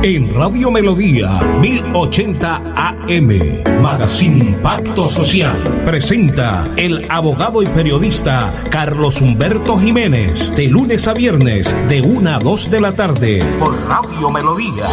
[0.00, 9.76] En Radio Melodía 1080 AM, Magazine Pacto Social, presenta el abogado y periodista Carlos Humberto
[9.76, 14.84] Jiménez, de lunes a viernes, de 1 a 2 de la tarde, por Radio Melodía.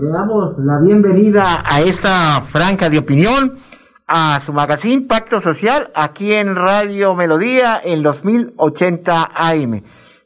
[0.00, 3.58] Le damos la bienvenida a esta franca de opinión
[4.06, 9.82] a su magazine Pacto Social aquí en Radio Melodía en los 1080 AM.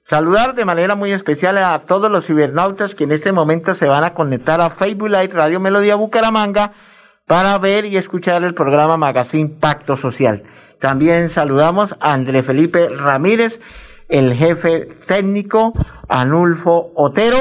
[0.08, 4.04] Saludar de manera muy especial a todos los cibernautas que en este momento se van
[4.04, 6.74] a conectar a Facebook Live Radio Melodía Bucaramanga
[7.26, 10.44] para ver y escuchar el programa Magazine Pacto Social.
[10.80, 13.58] También saludamos a André Felipe Ramírez,
[14.08, 15.72] el jefe técnico,
[16.08, 17.38] Anulfo Otero.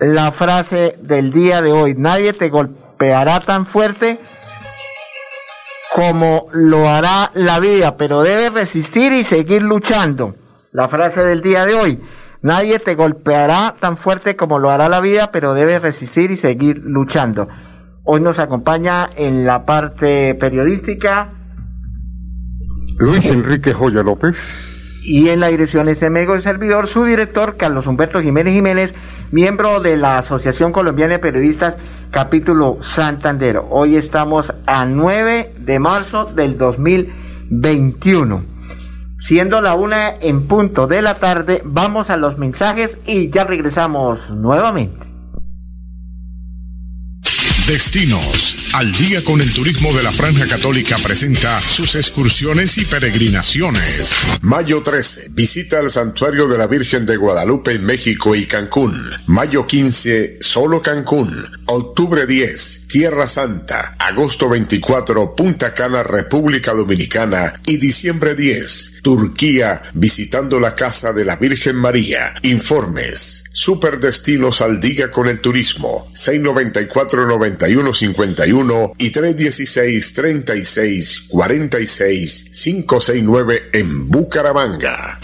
[0.00, 4.18] La frase del día de hoy, nadie te golpeará tan fuerte
[5.94, 10.34] como lo hará la vida, pero debes resistir y seguir luchando.
[10.72, 12.00] La frase del día de hoy.
[12.42, 16.82] Nadie te golpeará tan fuerte como lo hará la vida, pero debes resistir y seguir
[16.84, 17.48] luchando.
[18.04, 21.30] Hoy nos acompaña en la parte periodística
[22.98, 25.00] Luis Enrique Joya López.
[25.04, 28.94] Y en la dirección es Mego el servidor, su director, Carlos Humberto Jiménez Jiménez,
[29.30, 31.76] miembro de la Asociación Colombiana de Periodistas,
[32.10, 33.62] capítulo Santander.
[33.70, 38.57] Hoy estamos a 9 de marzo del 2021.
[39.18, 44.30] Siendo la una en punto de la tarde, vamos a los mensajes y ya regresamos
[44.30, 45.06] nuevamente.
[47.66, 48.67] Destinos.
[48.74, 54.14] Al día con el turismo de la Franja Católica presenta sus excursiones y peregrinaciones.
[54.42, 55.28] Mayo 13.
[55.30, 58.94] Visita al Santuario de la Virgen de Guadalupe en México y Cancún.
[59.26, 60.38] Mayo 15.
[60.40, 61.34] Solo Cancún.
[61.66, 62.86] Octubre 10.
[62.88, 63.96] Tierra Santa.
[63.98, 65.34] Agosto 24.
[65.34, 67.54] Punta Cana, República Dominicana.
[67.66, 69.00] Y diciembre 10.
[69.02, 69.82] Turquía.
[69.94, 72.34] Visitando la Casa de la Virgen María.
[72.42, 73.44] Informes.
[73.50, 76.10] Superdestinos al día con el turismo.
[76.12, 78.57] 694 91 51
[78.98, 85.18] y 316 36 46 569 en Bucaramanga.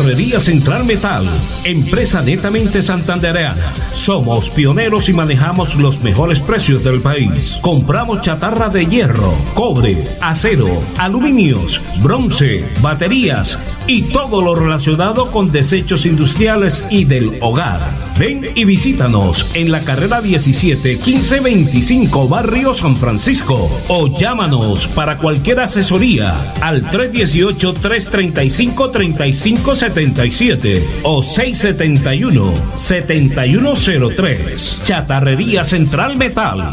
[0.00, 1.28] Chatarrería Central Metal,
[1.62, 3.74] empresa netamente santandereana.
[3.92, 7.58] Somos pioneros y manejamos los mejores precios del país.
[7.60, 16.06] Compramos chatarra de hierro, cobre, acero, aluminios, bronce, baterías y todo lo relacionado con desechos
[16.06, 17.80] industriales y del hogar.
[18.18, 25.60] Ven y visítanos en la carrera 17 1525 Barrio San Francisco o llámanos para cualquier
[25.60, 34.80] asesoría al 318 335 35 77 o 671 7103.
[34.84, 36.72] Chatarrería Central Metal.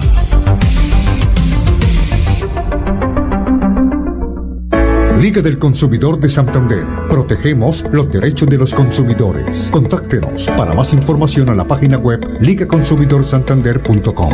[5.19, 6.85] Liga del Consumidor de Santander.
[7.09, 9.69] Protegemos los derechos de los consumidores.
[9.71, 14.33] Contáctenos para más información a la página web ligaconsumidorsantander.com.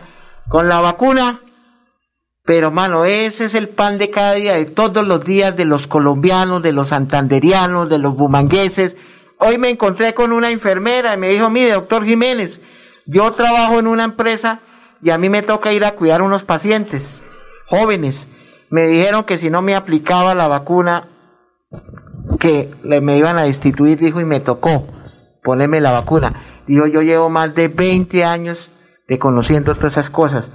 [0.49, 1.39] con la vacuna.
[2.43, 5.85] Pero, mano, ese es el pan de cada día, de todos los días, de los
[5.85, 8.97] colombianos, de los santanderianos, de los bumangueses.
[9.37, 12.61] Hoy me encontré con una enfermera y me dijo, mire, doctor Jiménez,
[13.05, 14.61] yo trabajo en una empresa
[15.03, 17.21] y a mí me toca ir a cuidar unos pacientes
[17.67, 18.27] jóvenes.
[18.71, 21.09] Me dijeron que si no me aplicaba la vacuna,
[22.43, 24.85] que me iban a destituir, dijo, y me tocó
[25.41, 26.63] ponerme la vacuna.
[26.67, 28.69] Dijo, yo llevo más de 20 años
[29.07, 30.49] de conociendo todas esas cosas.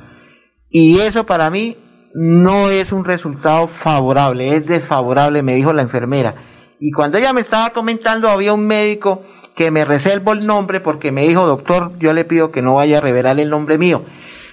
[0.69, 1.79] Y eso para mí
[2.13, 6.35] no es un resultado favorable, es desfavorable, me dijo la enfermera.
[6.79, 9.23] Y cuando ella me estaba comentando, había un médico
[9.57, 12.99] que me reservo el nombre porque me dijo, doctor, yo le pido que no vaya
[12.99, 14.05] a revelar el nombre mío.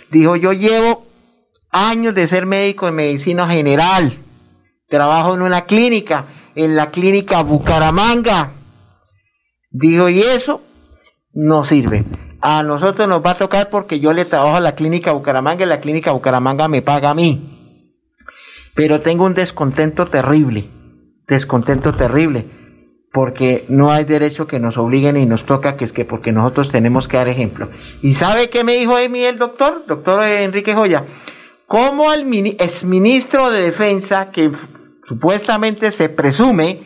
[0.09, 1.03] Dijo, yo llevo
[1.69, 4.13] años de ser médico en medicina general.
[4.87, 8.52] Trabajo en una clínica, en la clínica Bucaramanga.
[9.72, 10.62] Dijo, y eso
[11.34, 12.06] no sirve.
[12.42, 15.68] A nosotros nos va a tocar porque yo le trabajo a la clínica Bucaramanga y
[15.68, 17.81] la clínica Bucaramanga me paga a mí.
[18.75, 20.69] Pero tengo un descontento terrible,
[21.28, 22.46] descontento terrible,
[23.12, 26.69] porque no hay derecho que nos obliguen y nos toca, que es que porque nosotros
[26.69, 27.69] tenemos que dar ejemplo.
[28.02, 31.06] ¿Y sabe qué me dijo de mí el doctor, doctor Enrique Joya?
[31.68, 32.25] como al
[32.60, 34.52] exministro de Defensa, que
[35.07, 36.81] supuestamente se presume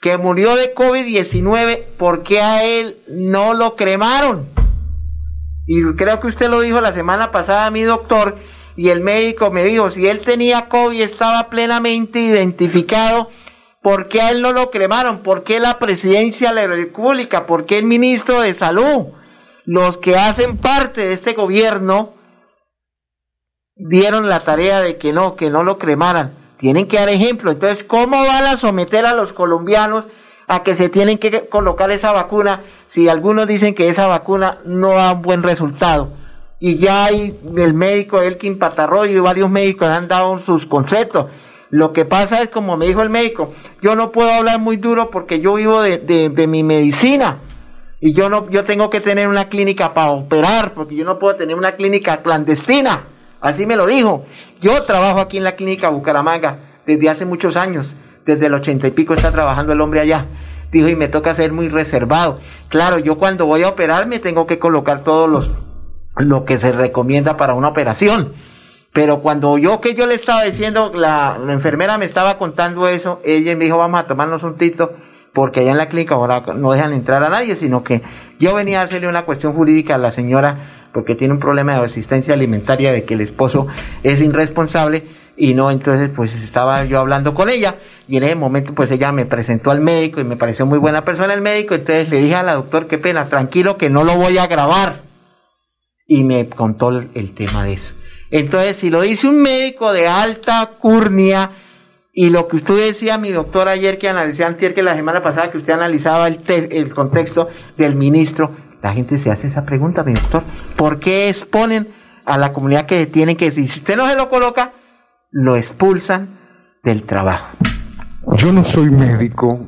[0.00, 4.46] que murió de COVID-19, ¿por qué a él no lo cremaron?
[5.66, 8.36] Y creo que usted lo dijo la semana pasada mi doctor,
[8.76, 13.30] y el médico me dijo, si él tenía COVID, estaba plenamente identificado,
[13.82, 15.20] ¿por qué a él no lo cremaron?
[15.20, 17.46] ¿Por qué la presidencia de la República?
[17.46, 19.06] ¿Por qué el ministro de Salud?
[19.64, 22.12] Los que hacen parte de este gobierno,
[23.74, 26.45] dieron la tarea de que no, que no lo cremaran.
[26.66, 27.52] Tienen que dar ejemplo.
[27.52, 30.06] Entonces, ¿cómo van a someter a los colombianos
[30.48, 34.88] a que se tienen que colocar esa vacuna si algunos dicen que esa vacuna no
[34.88, 36.08] da un buen resultado?
[36.58, 41.26] Y ya hay el médico Elkin Patarroyo y varios médicos han dado sus conceptos.
[41.70, 45.08] Lo que pasa es, como me dijo el médico, yo no puedo hablar muy duro
[45.12, 47.36] porque yo vivo de, de, mi medicina
[48.00, 51.36] y yo no, yo tengo que tener una clínica para operar porque yo no puedo
[51.36, 53.04] tener una clínica clandestina.
[53.40, 54.24] Así me lo dijo.
[54.60, 57.96] Yo trabajo aquí en la clínica Bucaramanga desde hace muchos años.
[58.24, 60.24] Desde el ochenta y pico está trabajando el hombre allá.
[60.72, 62.40] Dijo, y me toca ser muy reservado.
[62.68, 65.52] Claro, yo cuando voy a operar me tengo que colocar todos los,
[66.16, 68.32] lo que se recomienda para una operación.
[68.92, 73.54] Pero cuando yo que yo le estaba diciendo, la, enfermera me estaba contando eso, ella
[73.54, 74.96] me dijo, vamos a tomarnos un tito,
[75.34, 78.02] porque allá en la clínica ahora no dejan entrar a nadie, sino que
[78.38, 81.82] yo venía a hacerle una cuestión jurídica a la señora porque tiene un problema de
[81.82, 83.66] resistencia alimentaria de que el esposo
[84.02, 85.02] es irresponsable
[85.36, 87.74] y no, entonces pues estaba yo hablando con ella
[88.08, 91.04] y en ese momento pues ella me presentó al médico y me pareció muy buena
[91.04, 94.16] persona el médico, entonces le dije a la doctor, qué pena, tranquilo que no lo
[94.16, 95.00] voy a grabar
[96.06, 97.92] y me contó el, tema de eso.
[98.30, 101.50] Entonces, si lo dice un médico de alta curnia,
[102.14, 105.50] y lo que usted decía, mi doctor, ayer que analicé antier, que la semana pasada
[105.50, 108.50] que usted analizaba el contexto del ministro,
[108.86, 110.44] la gente se hace esa pregunta, mi doctor.
[110.76, 111.88] ¿Por qué exponen
[112.24, 114.70] a la comunidad que tienen que decir, si usted no se lo coloca,
[115.32, 116.28] lo expulsan
[116.84, 117.48] del trabajo?
[118.36, 119.58] Yo no soy médico,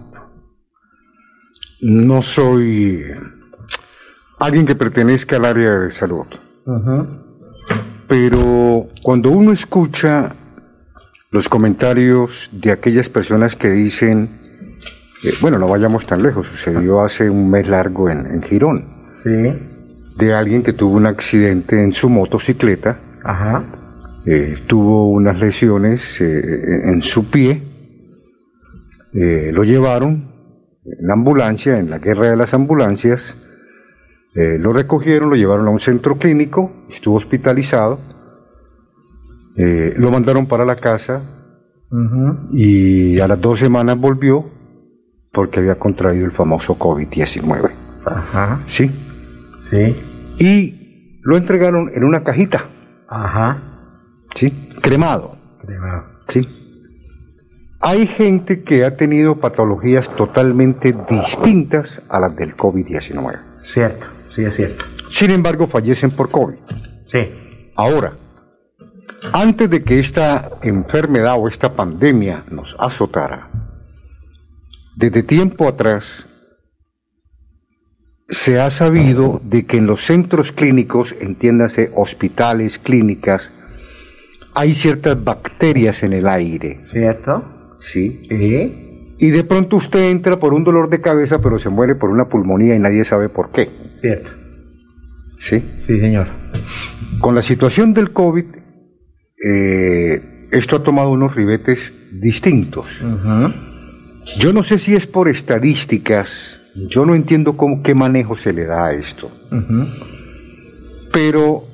[1.81, 3.07] no soy
[4.39, 6.27] alguien que pertenezca al área de salud.
[8.07, 10.33] Pero cuando uno escucha
[11.33, 14.29] los comentarios de aquellas personas que dicen,
[15.25, 20.35] eh, bueno, no vayamos tan lejos, sucedió hace un mes largo en, en Girón de
[20.35, 22.99] alguien que tuvo un accidente en su motocicleta.
[24.27, 27.63] Eh, tuvo unas lesiones eh, en su pie.
[29.15, 30.29] Eh, lo llevaron
[30.85, 33.37] en la ambulancia, en la guerra de las ambulancias.
[34.35, 37.99] lo recogieron, lo llevaron a un centro clínico, estuvo hospitalizado.
[39.57, 41.23] lo mandaron para la casa
[42.53, 44.45] y a las dos semanas volvió
[45.33, 47.71] porque había contraído el famoso COVID-19.
[48.67, 48.91] ¿Sí?
[49.71, 49.97] Sí.
[50.39, 52.65] Y lo entregaron en una cajita.
[53.09, 53.63] Ajá.
[54.35, 54.51] ¿Sí?
[54.81, 55.37] Cremado.
[55.61, 56.05] Cremado.
[56.29, 56.49] Sí.
[57.81, 63.39] Hay gente que ha tenido patologías totalmente distintas a las del COVID-19.
[63.65, 64.85] Cierto, sí es cierto.
[65.11, 66.57] Sin embargo, fallecen por COVID.
[67.07, 67.73] Sí.
[67.77, 68.13] Ahora,
[69.33, 73.49] antes de que esta enfermedad o esta pandemia nos azotara,
[74.97, 76.27] desde tiempo atrás
[78.29, 83.51] se ha sabido de que en los centros clínicos, entiéndase hospitales, clínicas,
[84.55, 86.81] hay ciertas bacterias en el aire.
[86.85, 87.77] ¿Cierto?
[87.81, 88.27] Sí.
[88.29, 88.85] ¿Sí?
[89.19, 92.29] y de pronto usted entra por un dolor de cabeza, pero se muere por una
[92.29, 93.69] pulmonía y nadie sabe por qué.
[94.01, 94.31] Cierto.
[95.41, 95.63] ¿Sí?
[95.87, 96.29] Sí, señor.
[97.19, 98.45] Con la situación del COVID,
[99.45, 102.87] eh, esto ha tomado unos ribetes distintos.
[104.39, 108.67] Yo no sé si es por estadísticas, yo no entiendo cómo, qué manejo se le
[108.67, 109.31] da a esto.
[111.13, 111.65] Pero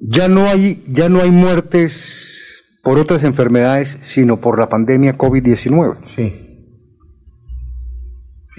[0.00, 5.96] ya no hay, ya no hay muertes por otras enfermedades, sino por la pandemia COVID-19.
[6.16, 6.46] Sí.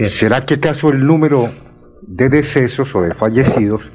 [0.06, 1.50] ¿Será que acaso el número
[2.02, 3.90] de decesos o de fallecidos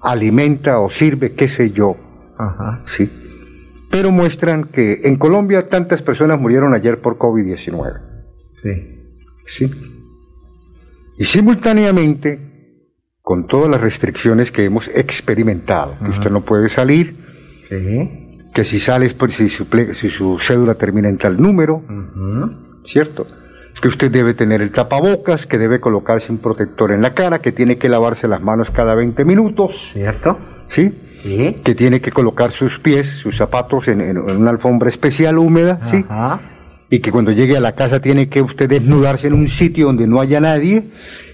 [0.00, 1.96] alimenta o sirve, qué sé yo?
[2.38, 2.82] Ajá.
[2.86, 3.10] Sí.
[3.90, 8.00] Pero muestran que en Colombia tantas personas murieron ayer por COVID-19.
[8.62, 8.98] Sí.
[9.46, 9.70] Sí.
[11.18, 12.38] Y simultáneamente,
[13.20, 17.14] con todas las restricciones que hemos experimentado, que usted no puede salir,
[17.68, 18.38] Sí.
[18.52, 21.82] que si sales, pues, si su, si su cédula termina en tal número,
[22.84, 23.26] ¿cierto?
[23.80, 27.50] Que usted debe tener el tapabocas, que debe colocarse un protector en la cara, que
[27.50, 30.38] tiene que lavarse las manos cada 20 minutos, ¿Cierto?
[30.68, 30.92] ¿sí?
[31.22, 31.60] Sí.
[31.64, 36.04] Que tiene que colocar sus pies, sus zapatos en, una alfombra especial húmeda, ¿sí?
[36.94, 40.06] Y que cuando llegue a la casa tiene que usted desnudarse en un sitio donde
[40.06, 40.84] no haya nadie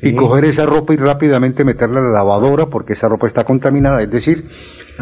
[0.01, 4.01] y coger esa ropa y rápidamente meterla a la lavadora porque esa ropa está contaminada,
[4.01, 4.45] es decir,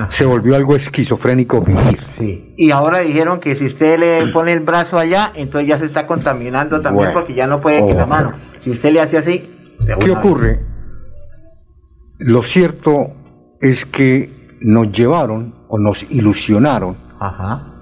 [0.09, 1.99] se volvió algo esquizofrénico vivir.
[2.19, 2.55] Sí.
[2.57, 6.07] Y ahora dijeron que si usted le pone el brazo allá, entonces ya se está
[6.07, 7.13] contaminando también Bueno.
[7.21, 8.07] porque ya no puede con la Oh.
[8.07, 8.33] mano.
[8.63, 9.45] Si usted le hace así,
[10.01, 10.61] ¿Qué ocurre?
[12.19, 13.13] Lo cierto
[13.61, 14.31] es que
[14.63, 16.97] nos llevaron o nos ilusionaron.
[17.21, 17.75] Ajá.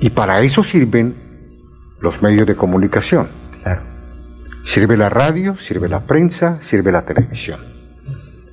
[0.00, 1.14] y para eso sirven
[2.04, 3.26] los medios de comunicación.
[3.62, 3.82] Claro.
[4.64, 7.58] Sirve la radio, sirve la prensa, sirve la televisión.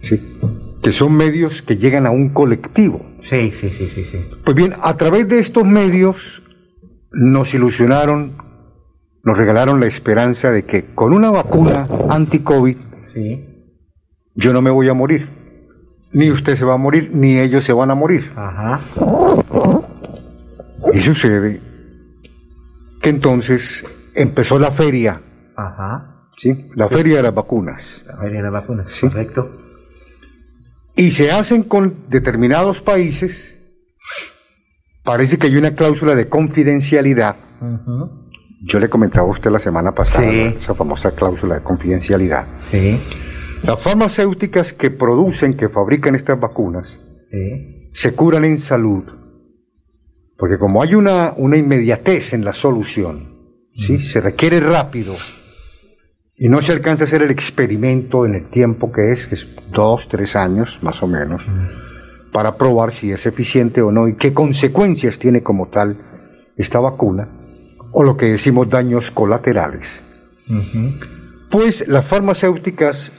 [0.02, 0.38] ¿Sí?
[0.82, 3.06] Que son medios que llegan a un colectivo.
[3.22, 4.18] Sí, sí, sí, sí, sí.
[4.44, 6.42] Pues bien, a través de estos medios
[7.12, 8.34] nos ilusionaron,
[9.24, 12.78] nos regalaron la esperanza de que con una vacuna anti-COVID
[13.14, 13.46] Sí.
[14.36, 15.30] yo no me voy a morir.
[16.14, 18.32] Ni usted se va a morir, ni ellos se van a morir.
[18.36, 18.82] Ajá.
[20.94, 21.60] Y sucede
[23.02, 25.22] que entonces empezó la feria,
[25.56, 26.28] Ajá.
[26.38, 26.68] ¿sí?
[26.76, 28.04] La feria de las vacunas.
[28.08, 28.86] La feria de la vacuna.
[28.88, 29.08] Sí.
[29.08, 29.58] Correcto.
[30.96, 33.58] y se hacen con determinados países,
[35.04, 37.36] parece que hay una cláusula de confidencialidad.
[38.64, 42.46] Yo le comentaba a usted la semana pasada esa famosa cláusula de confidencialidad.
[42.70, 43.00] Sí.
[43.64, 47.00] Las farmacéuticas que producen, que fabrican estas vacunas,
[47.32, 47.90] Sí.
[47.94, 49.04] se curan en salud,
[50.42, 53.28] porque como hay una, una inmediatez en la solución,
[53.78, 54.00] ¿sí?
[54.00, 55.16] se requiere rápido
[56.36, 59.48] y no se alcanza a hacer el experimento en el tiempo que es, que es
[59.72, 61.44] dos, tres años más o menos,
[62.34, 67.30] para probar si es eficiente o no y qué consecuencias tiene como tal esta vacuna,
[67.92, 70.02] o lo que decimos daños colaterales.
[71.52, 73.14] Pues las farmacéuticas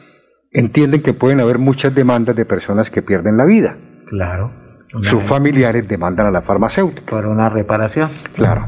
[0.50, 3.76] entienden que pueden haber muchas demandas de personas que pierden la vida.
[4.09, 4.62] Claro.
[4.95, 7.11] Una- Sus familiares demandan a la farmacéutica.
[7.11, 8.11] por una reparación.
[8.35, 8.67] Claro.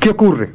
[0.00, 0.50] ¿Qué ocurre?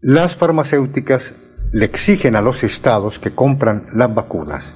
[0.00, 1.34] Las farmacéuticas
[1.72, 4.72] le exigen a los estados que compran las vacunas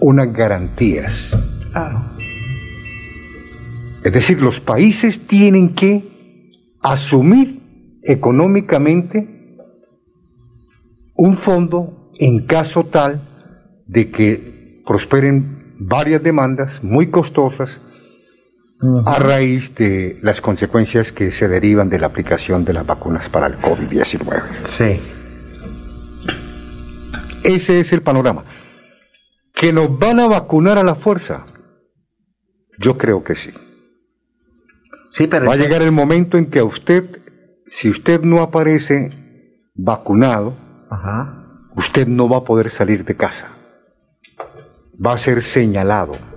[0.00, 1.36] unas garantías.
[1.72, 2.02] Claro.
[4.04, 7.60] Es decir, los países tienen que asumir
[8.02, 9.56] económicamente
[11.14, 13.20] un fondo en caso tal
[13.86, 17.80] de que prosperen varias demandas muy costosas
[19.04, 23.46] a raíz de las consecuencias que se derivan de la aplicación de las vacunas para
[23.46, 24.42] el COVID-19.
[24.76, 25.00] Sí.
[27.44, 28.44] Ese es el panorama.
[29.54, 31.46] ¿Que nos van a vacunar a la fuerza?
[32.78, 33.50] Yo creo que sí.
[35.10, 37.20] Sí, pero Va a llegar el momento en que a usted,
[37.66, 39.10] si usted no aparece
[39.74, 40.56] vacunado,
[40.90, 41.68] Ajá.
[41.76, 43.48] usted no va a poder salir de casa.
[45.04, 46.31] Va a ser señalado.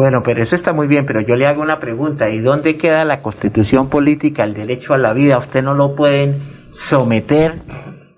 [0.00, 2.30] Bueno, pero eso está muy bien, pero yo le hago una pregunta.
[2.30, 5.36] ¿Y dónde queda la constitución política, el derecho a la vida?
[5.36, 6.40] Usted no lo pueden
[6.72, 7.52] someter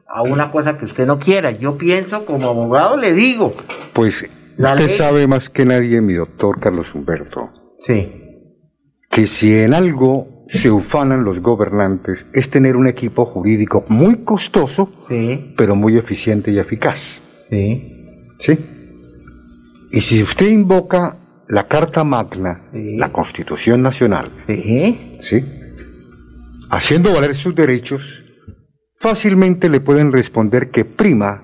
[0.07, 1.51] a una cosa que usted no quiera.
[1.51, 3.57] Yo pienso, como abogado, le digo.
[3.95, 8.13] Pues usted ley- sabe más que nadie, mi doctor Carlos Humberto, Sí.
[9.11, 14.89] que si en algo se ufanan los gobernantes es tener un equipo jurídico muy costoso,
[15.09, 15.53] Sí.
[15.57, 17.21] pero muy eficiente y eficaz.
[17.51, 18.37] Sí.
[18.39, 18.57] ¿Sí?
[19.91, 21.17] Y si usted invoca
[21.53, 22.97] la Carta Magna, Sí.
[22.97, 25.19] la Constitución Nacional, Sí.
[25.21, 25.45] ¿sí?
[26.71, 28.25] Haciendo valer sus derechos,
[28.99, 31.43] fácilmente le pueden responder que prima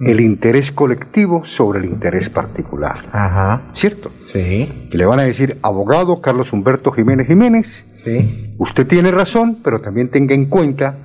[0.00, 3.08] el interés colectivo sobre el interés particular.
[3.12, 3.68] Ajá.
[3.72, 4.10] ¿Cierto?
[4.32, 4.88] Sí.
[4.90, 8.56] Y le van a decir, abogado Carlos Humberto Jiménez Jiménez, Sí.
[8.58, 10.98] usted tiene razón, pero también tenga en cuenta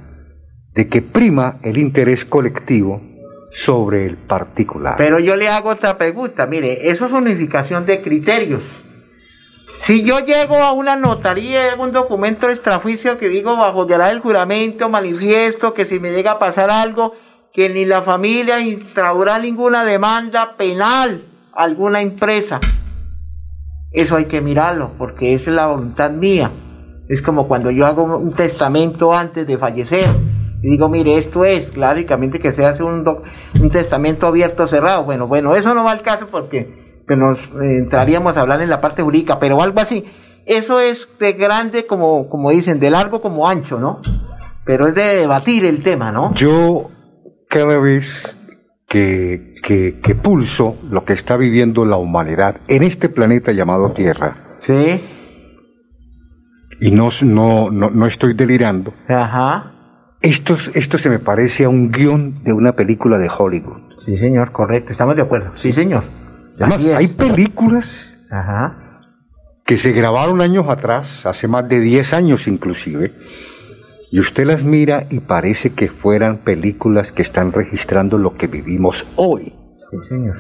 [0.74, 3.00] de que prima el interés colectivo
[3.52, 4.96] sobre el particular.
[4.98, 8.64] Pero yo le hago otra pregunta, mire, eso es unificación de criterios.
[9.78, 15.74] Si yo llego a una notaría, un documento extrajuicio que digo bajo el juramento, manifiesto,
[15.74, 17.16] que si me llega a pasar algo,
[17.54, 21.22] que ni la familia instaurará ninguna demanda penal
[21.54, 22.60] a alguna empresa.
[23.92, 26.52] Eso hay que mirarlo, porque esa es la voluntad mía.
[27.08, 30.10] Es como cuando yo hago un testamento antes de fallecer.
[30.62, 33.06] Y digo, mire, esto es, claramente que se hace un,
[33.60, 35.04] un testamento abierto o cerrado.
[35.04, 38.70] Bueno, bueno, eso no va al caso porque pues, nos eh, entraríamos a hablar en
[38.70, 40.06] la parte jurídica, pero algo así.
[40.46, 44.02] Eso es de grande, como, como dicen, de largo como ancho, ¿no?
[44.66, 46.34] Pero es de debatir el tema, ¿no?
[46.34, 46.90] Yo
[47.50, 48.38] cada vez
[48.88, 54.58] que, que, pulso lo que está viviendo la humanidad en este planeta llamado Tierra.
[54.62, 55.02] Sí.
[56.82, 58.94] Y no, no, no, estoy delirando.
[59.08, 59.79] Ajá.
[60.22, 63.82] Esto, esto se me parece a un guion de una película de Hollywood.
[64.04, 64.92] Sí, señor, correcto.
[64.92, 65.52] Estamos de acuerdo.
[65.56, 66.04] Sí, señor.
[66.56, 69.02] Además, hay películas Ajá.
[69.66, 73.14] que se grabaron años atrás, hace más de 10 años inclusive,
[74.12, 79.06] y usted las mira y parece que fueran películas que están registrando lo que vivimos
[79.16, 79.54] hoy.
[79.92, 80.38] Sí, señor.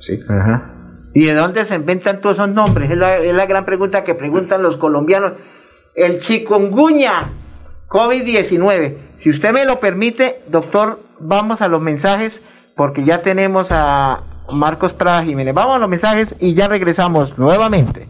[0.00, 0.20] Sí.
[0.28, 0.72] Ajá.
[1.14, 2.90] ¿Y de dónde se inventan todos esos nombres?
[2.90, 5.32] Es la, es la gran pregunta que preguntan los colombianos.
[5.94, 7.30] El chikungunya,
[7.88, 8.96] COVID-19.
[9.22, 12.40] Si usted me lo permite, doctor, vamos a los mensajes
[12.76, 15.54] porque ya tenemos a Marcos Prada Jiménez.
[15.54, 18.08] Vamos a los mensajes y ya regresamos nuevamente.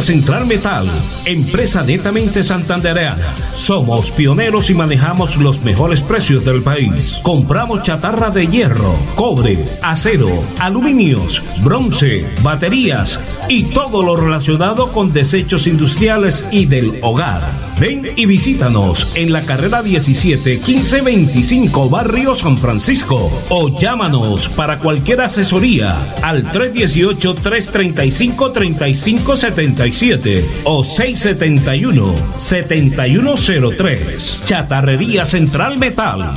[0.00, 0.90] Central Metal,
[1.24, 3.34] empresa netamente santandereana.
[3.52, 7.18] Somos pioneros y manejamos los mejores precios del país.
[7.22, 15.66] Compramos chatarra de hierro, cobre, acero, aluminios, bronce, baterías y todo lo relacionado con desechos
[15.66, 17.42] industriales y del hogar.
[17.78, 25.20] Ven y visítanos en la carrera 17 1525 Barrio San Francisco o llámanos para cualquier
[25.20, 34.42] asesoría al 318 335 35 77 o 671 7103.
[34.46, 36.32] Chatarrería Central Metal.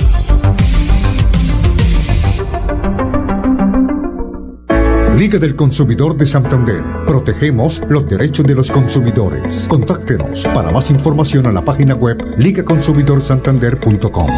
[5.19, 6.81] Liga del Consumidor de Santander.
[7.05, 9.67] Protegemos los derechos de los consumidores.
[9.67, 14.29] Contáctenos para más información a la página web ligaconsumidorsantander.com.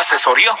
[0.00, 0.60] asesorías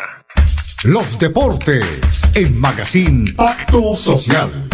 [0.85, 4.69] Los deportes en Magazine Pacto Social.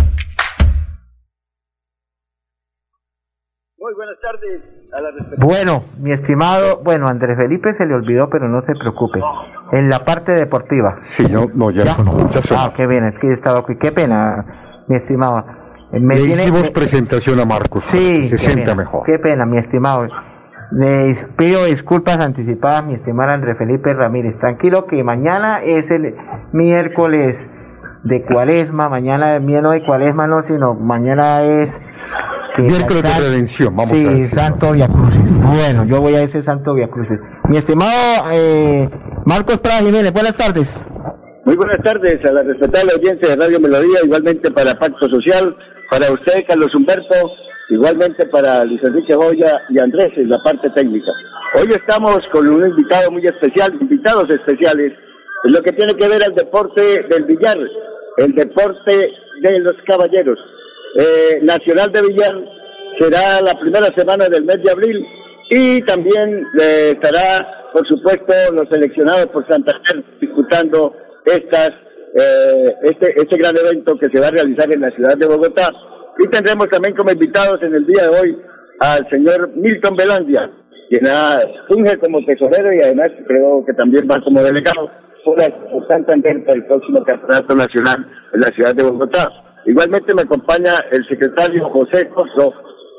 [4.26, 4.62] Tardes.
[4.62, 4.76] tardes.
[4.92, 5.10] A la
[5.44, 9.20] bueno, mi estimado, bueno, Andrés Felipe se le olvidó, pero no se preocupe.
[9.72, 10.98] En la parte deportiva.
[11.02, 12.02] Sí, no, no ya, ¿Ya?
[12.02, 13.76] no, ya Ah, qué bien, es que estaba aquí.
[13.76, 15.44] Qué pena, mi estimado.
[15.92, 17.84] Me Le hicimos presentación a Marcos.
[17.84, 19.04] Sí, se sienta mejor.
[19.04, 20.08] Qué pena, mi estimado.
[20.72, 24.38] Les pido disculpas anticipadas, mi estimado Andrés Felipe Ramírez.
[24.38, 26.16] Tranquilo que mañana es el
[26.52, 27.50] miércoles
[28.02, 31.80] de cuaresma, mañana no de cuaresma no, sino mañana es
[32.58, 34.26] miércoles de redención, vamos sí, a decir.
[34.26, 35.32] Santo Via Crucis.
[35.32, 37.18] Bueno, yo voy a ese Santo Via Crucis.
[37.48, 38.88] Mi estimado eh,
[39.24, 40.84] Marcos Prada Jiménez, buenas tardes.
[41.44, 45.56] Muy buenas tardes a la respetable audiencia de Radio Melodía, igualmente para Pacto Social,
[45.90, 47.14] para usted, Carlos Humberto,
[47.70, 51.10] igualmente para Luis Enrique Goya y Andrés en la parte técnica.
[51.58, 54.92] Hoy estamos con un invitado muy especial, invitados especiales,
[55.44, 57.58] en lo que tiene que ver al deporte del billar,
[58.18, 60.38] el deporte de los caballeros.
[60.98, 62.34] Eh, Nacional de Villar
[62.98, 65.04] será la primera semana del mes de abril
[65.50, 70.94] y también eh, estará, por supuesto, los seleccionados por Santander disputando
[71.24, 71.70] estas,
[72.14, 75.70] eh, este, este gran evento que se va a realizar en la ciudad de Bogotá.
[76.18, 78.38] Y tendremos también como invitados en el día de hoy
[78.80, 80.50] al señor Milton Belandia,
[80.88, 81.04] quien
[81.68, 84.90] funge como tesorero y además creo que también va como delegado
[85.24, 89.28] por Santander para el próximo campeonato nacional en la ciudad de Bogotá.
[89.66, 92.54] Igualmente me acompaña el secretario José Coso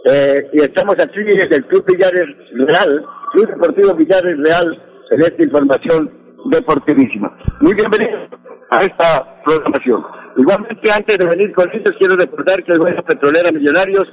[0.10, 5.43] eh, y estamos aquí desde el Club Villares Real, Club Deportivo Villares Real, en esta
[5.43, 6.12] información
[6.51, 7.38] deportivísima.
[7.62, 8.19] Muy bienvenido
[8.69, 10.03] a esta programación.
[10.36, 14.06] Igualmente, antes de venir con esto, quiero recordar que el Buena Petrolera Millonarios,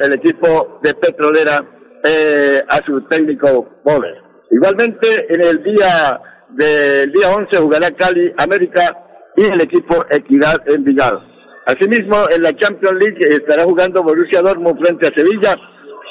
[0.00, 1.64] el equipo de Petrolera,
[2.02, 4.22] eh, a su técnico Bober.
[4.50, 9.05] Igualmente, en el día del día 11 jugará Cali América
[9.36, 11.22] y el equipo Equidad en Vigado.
[11.66, 15.56] Asimismo, en la Champions League estará jugando Borussia Dortmund frente a Sevilla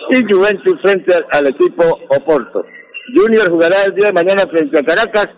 [0.10, 2.66] y Juventus frente al equipo Oporto.
[3.16, 5.30] Junior jugará el día de mañana frente a Caracas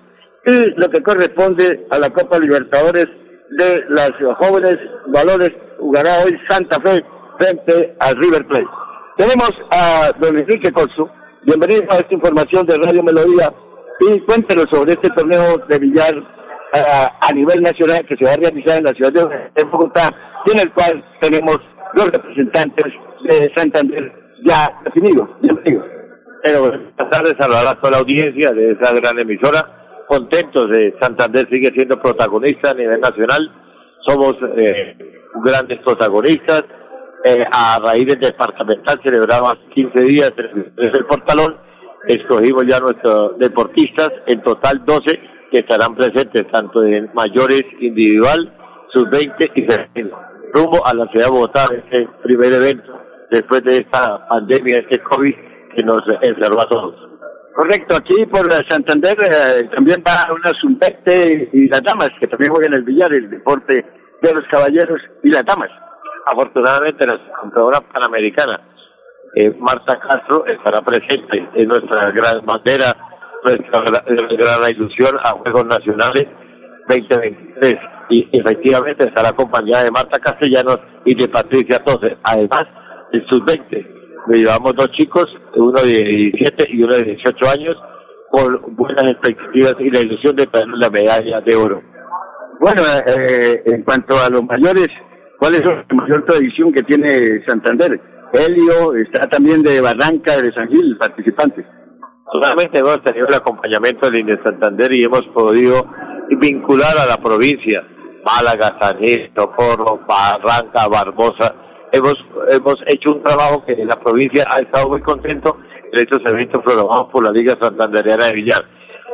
[0.45, 3.06] y lo que corresponde a la Copa Libertadores
[3.52, 7.04] de las jóvenes valores jugará hoy Santa Fe
[7.39, 8.67] frente al River Plate.
[9.17, 11.10] Tenemos a don Enrique Corso.
[11.43, 13.54] Bienvenido a esta información de Radio Melodía
[14.02, 16.13] y cuéntenos sobre este torneo de billar
[16.73, 20.10] a, nivel nacional que se va a realizar en la ciudad de Bogotá
[20.53, 21.60] en el cual tenemos
[21.93, 22.86] los representantes
[23.23, 24.12] de Santander
[24.45, 25.30] ya definidos.
[25.41, 25.86] Bienvenidos.
[26.43, 30.06] Bueno, buenas tardes, saludar a toda la audiencia de esa gran emisora.
[30.08, 33.51] Contentos de Santander sigue siendo protagonista a nivel nacional.
[34.08, 34.95] Somos eh,
[35.43, 36.63] grandes protagonistas.
[37.25, 41.58] Eh, a raíz del departamental celebramos 15 días desde el portalón.
[42.08, 45.19] Escogimos ya nuestros deportistas, en total 12
[45.51, 48.53] que estarán presentes tanto en mayores individual,
[48.93, 50.19] sub-20 y femenino.
[50.53, 52.97] Rumbo a la ciudad de Bogotá, este primer evento
[53.29, 55.36] después de esta pandemia, este COVID
[55.75, 56.95] que nos encerró a todos.
[57.55, 62.73] Correcto, aquí por Santander eh, también va una sub-20 y las damas, que también juegan
[62.73, 63.86] el billar, el deporte
[64.21, 65.69] de los caballeros y las damas.
[66.27, 68.62] Afortunadamente, la compradora panamericana,
[69.36, 72.93] eh, Marta Castro, estará presente en nuestra gran bandera
[73.43, 76.28] nuestra gran ilusión a Juegos Nacionales
[76.89, 77.76] 2023
[78.10, 82.17] y efectivamente estará acompañada de Marta Castellanos y de Patricia Tose.
[82.23, 82.63] Además,
[83.12, 83.97] en sus 20
[84.36, 87.78] llevamos dos chicos, uno de 17 y uno de 18 años,
[88.30, 91.82] con buenas expectativas y la ilusión de tener la medalla de oro.
[92.60, 94.89] Bueno, eh, en cuanto a los mayores,
[95.39, 98.00] ¿cuál es la mayor tradición que tiene Santander?
[98.34, 101.65] Helio está también de Barranca, de San Gil, participantes.
[102.32, 105.86] Solamente hemos tenido el acompañamiento del INE Santander y hemos podido
[106.30, 107.84] vincular a la provincia,
[108.26, 111.56] Málaga, San Gil, Porro, Barranca, Barbosa.
[111.92, 112.16] Hemos,
[112.50, 115.58] hemos hecho un trabajo que la provincia ha estado muy contento
[115.94, 118.66] en estos eventos programados por la Liga Santandereana de Villar.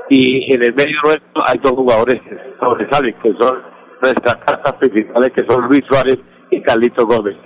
[0.10, 3.62] Y en el medio nuestro hay dos jugadores que sobresalen, que son
[4.02, 6.18] nuestras cartas principales, que son Luis Suárez
[6.50, 7.38] y Carlito Gómez.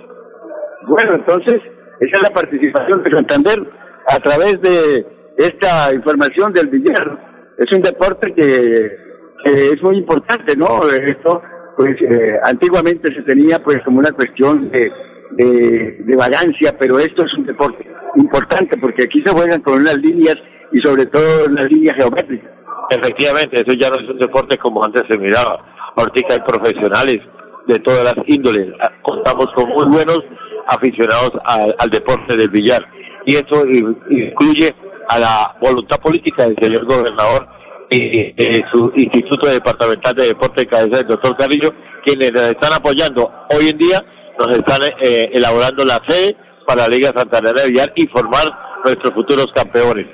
[0.88, 1.62] Bueno, entonces,
[2.00, 3.60] esa es la participación de Santander
[4.08, 7.56] a través de esta información del billar.
[7.58, 9.08] Es un deporte que,
[9.46, 10.82] es muy importante, ¿no?
[10.90, 11.42] Esto,
[11.78, 14.92] pues, eh, antiguamente se tenía, pues, como una cuestión de,
[15.32, 20.36] de, vagancia, pero esto es un deporte importante porque aquí se juegan con unas líneas
[20.72, 22.52] y sobre todo unas líneas geométricas.
[22.90, 25.94] Efectivamente, eso ya no es un deporte como antes se miraba.
[25.96, 27.20] Ahorita hay profesionales
[27.68, 28.68] de todas las índoles.
[29.04, 30.22] Contamos con muy buenos
[30.68, 32.82] aficionados al, al deporte del billar.
[33.26, 33.66] Y esto
[34.10, 34.74] incluye
[35.10, 37.48] a la voluntad política del señor gobernador
[37.90, 38.34] y
[38.72, 41.74] su Instituto Departamental de Deporte de Cabeza del doctor Carrillo,
[42.06, 44.04] quienes nos están apoyando hoy en día,
[44.38, 48.44] nos están eh, elaborando la sede para la Liga Santander de Villar y formar
[48.84, 50.06] nuestros futuros campeones.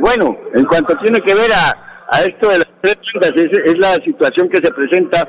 [0.00, 2.96] Bueno, en cuanto tiene que ver a, a esto de las tres
[3.36, 5.22] es, es la situación que se presenta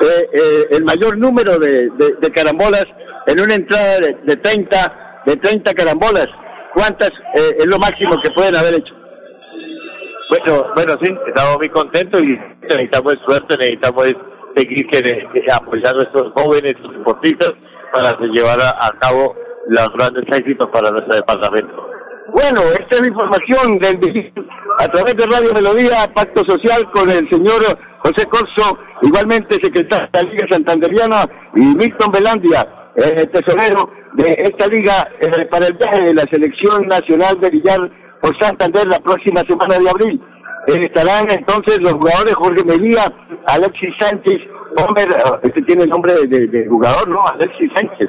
[0.00, 2.86] eh, eh, el mayor número de, de, de, carambolas
[3.26, 6.28] en una entrada de, de 30 de 30 carambolas.
[6.76, 8.92] ¿Cuántas eh, es lo máximo que pueden haber hecho?
[10.28, 14.04] Bueno, bueno, sí, estamos muy contentos y necesitamos suerte, necesitamos
[14.54, 17.52] seguir que, que apoyando a estos jóvenes deportistas
[17.94, 19.34] para llevar a, a cabo
[19.68, 21.88] los grandes éxitos para nuestro departamento.
[22.34, 24.32] Bueno, esta es la información del
[24.78, 27.62] a través de Radio Melodía, Pacto Social con el señor
[28.00, 34.66] José Corso, igualmente secretario de la Liga Santanderiana, y Milton Belandia, eh, tesorero de esta
[34.68, 39.42] liga eh, para el viaje de la Selección Nacional de Villar por Santander la próxima
[39.42, 40.22] semana de abril.
[40.68, 43.04] Eh, estarán entonces los jugadores Jorge Melía,
[43.46, 44.38] Alexis Sánchez,
[44.78, 45.08] Homer,
[45.42, 47.20] este tiene el nombre de, de, de jugador, ¿no?
[47.26, 48.08] Alexis Sánchez.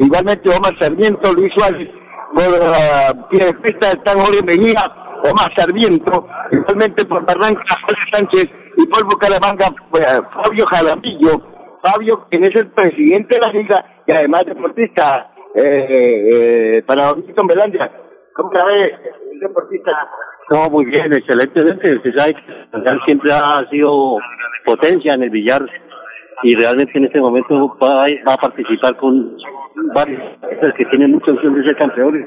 [0.00, 1.88] igualmente Omar Sarmiento, Luis Suárez,
[2.34, 4.82] por uh, pista están Jorge Mejía,
[5.24, 11.49] Omar Sarmiento, igualmente por Barranca, José Sánchez y por Bucaramanga, Fabio Jaramillo,
[11.82, 15.86] Fabio, quien es el presidente de la liga y además deportista eh,
[16.32, 17.90] eh, para Milton Belandia.
[18.34, 18.94] ¿Cómo la ve
[19.32, 19.90] el deportista?
[20.50, 21.62] No, muy bien, excelente.
[21.62, 24.18] Usted sabe que siempre ha sido
[24.64, 25.64] potencia en el billar
[26.42, 29.36] y realmente en este momento va, a participar con
[29.94, 30.20] varios
[30.76, 32.26] que tienen mucha opción de ser campeones.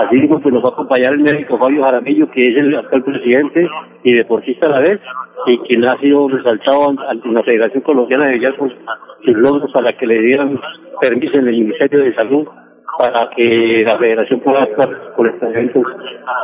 [0.00, 3.02] Así mismo, pues nos va a acompañar el médico Fabio Jaramillo, que es el actual
[3.04, 3.68] presidente
[4.04, 5.00] y deportista a la vez,
[5.46, 8.70] y quien ha sido resaltado ante la Federación Colombiana de Villar por
[9.24, 10.60] sus logros para que le dieran
[11.00, 12.46] permiso en el Ministerio de Salud
[12.98, 15.84] para que la Federación pueda actuar por estos eventos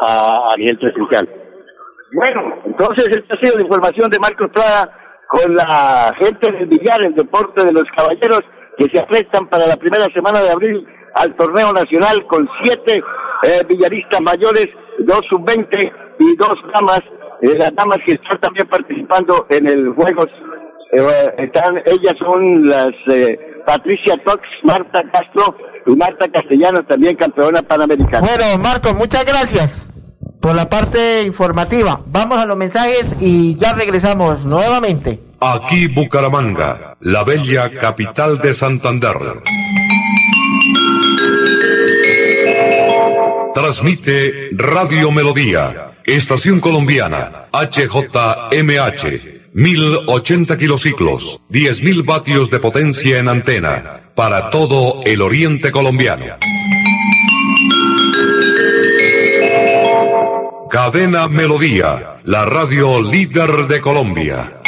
[0.06, 1.28] a, a nivel presencial.
[2.14, 7.04] Bueno, entonces esta ha sido la información de Marcos Prada con la gente del Villar,
[7.04, 8.42] el deporte de los caballeros,
[8.76, 13.02] que se aprestan para la primera semana de abril al torneo nacional con siete
[13.44, 14.66] eh, villaristas mayores,
[14.98, 17.00] dos sub-20 y dos damas,
[17.42, 20.24] eh, las damas que están también participando en el juego,
[20.92, 25.56] eh, están, ellas son las eh, Patricia Tox, Marta Castro
[25.86, 28.20] y Marta Castellano, también campeona panamericana.
[28.20, 29.93] Bueno, Marcos, muchas gracias
[30.44, 32.02] por la parte informativa.
[32.04, 35.18] Vamos a los mensajes y ya regresamos nuevamente.
[35.40, 39.16] Aquí Bucaramanga, la bella capital de Santander.
[43.54, 49.04] Transmite Radio Melodía, Estación Colombiana, HJMH,
[49.54, 56.36] 1080 kilociclos, 10.000 vatios de potencia en antena, para todo el oriente colombiano.
[60.74, 64.60] Cadena Melodía, la radio líder de Colombia.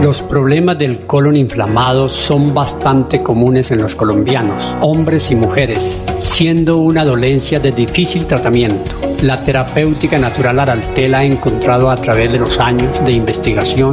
[0.00, 6.78] Los problemas del colon inflamado son bastante comunes en los colombianos, hombres y mujeres, siendo
[6.78, 8.90] una dolencia de difícil tratamiento.
[9.22, 13.92] La terapéutica natural Araltel ha encontrado a través de los años de investigación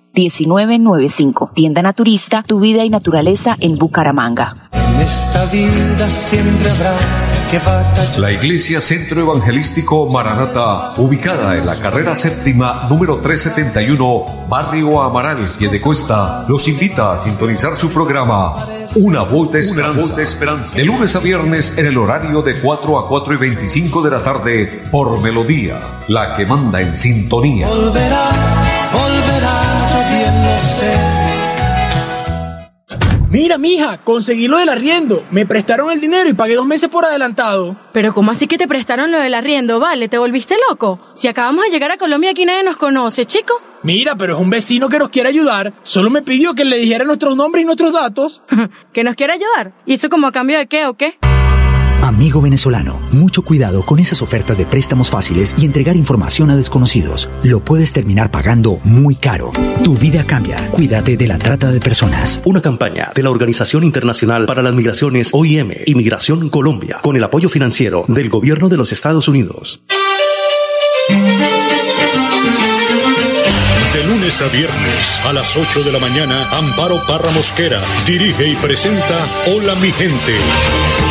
[1.53, 4.69] Tienda Naturista, tu vida y naturaleza en Bucaramanga.
[4.73, 7.31] En esta vida siempre habrá
[8.17, 15.81] la Iglesia Centro Evangelístico Maranata, ubicada en la carrera séptima número 371, Barrio Amaral, de
[15.81, 18.55] Cuesta, los invita a sintonizar su programa
[18.95, 20.15] Una Voz de Esperanza.
[20.15, 20.77] de, esperanza.
[20.77, 24.23] de lunes a viernes en el horario de 4 a 4 y 25 de la
[24.23, 27.67] tarde por Melodía, la que manda en sintonía.
[27.67, 28.80] Volverá,
[33.31, 35.25] Mira, mija, conseguí lo del arriendo.
[35.31, 37.77] Me prestaron el dinero y pagué dos meses por adelantado.
[37.93, 39.79] Pero ¿cómo así que te prestaron lo del arriendo?
[39.79, 40.99] Vale, ¿te volviste loco?
[41.13, 43.53] Si acabamos de llegar a Colombia aquí nadie nos conoce, chico.
[43.83, 45.71] Mira, pero es un vecino que nos quiere ayudar.
[45.81, 48.41] Solo me pidió que le dijera nuestros nombres y nuestros datos.
[48.91, 49.71] ¿Que nos quiere ayudar?
[49.85, 51.17] ¿Y eso como a cambio de qué o qué?
[52.11, 57.29] Amigo venezolano, mucho cuidado con esas ofertas de préstamos fáciles y entregar información a desconocidos.
[57.41, 59.53] Lo puedes terminar pagando muy caro.
[59.81, 60.69] Tu vida cambia.
[60.71, 62.41] Cuídate de la trata de personas.
[62.43, 67.47] Una campaña de la Organización Internacional para las Migraciones OIM, Inmigración Colombia, con el apoyo
[67.47, 69.81] financiero del Gobierno de los Estados Unidos
[74.11, 79.15] lunes a viernes a las 8 de la mañana, Amparo Parra Mosquera dirige y presenta
[79.47, 81.10] Hola mi gente.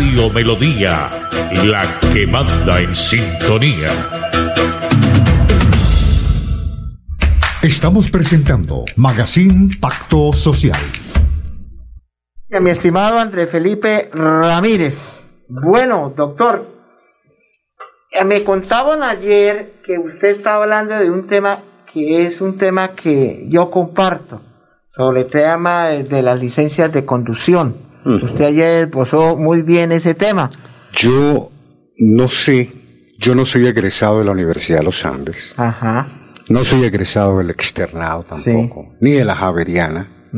[0.00, 1.10] Radio Melodía,
[1.62, 4.08] la que manda en sintonía.
[7.60, 10.80] Estamos presentando Magazine Pacto Social.
[12.48, 15.20] Mi estimado Andrés Felipe Ramírez.
[15.48, 16.66] Bueno, doctor,
[18.10, 21.58] eh, me contaban ayer que usted estaba hablando de un tema
[21.92, 24.40] que es un tema que yo comparto,
[24.96, 27.89] sobre el tema de las licencias de conducción.
[28.04, 30.50] Usted ayer esbozó muy bien ese tema.
[30.92, 31.50] Yo
[31.98, 32.70] no sé,
[33.18, 35.54] yo no soy egresado de la Universidad de los Andes.
[35.56, 36.32] Ajá.
[36.48, 40.28] No soy egresado del externado tampoco, ni de la Javeriana,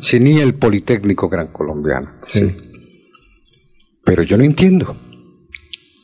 [0.00, 2.10] sí, ni del Politécnico Gran Colombiano.
[2.22, 2.56] Sí.
[4.04, 4.96] Pero yo no entiendo.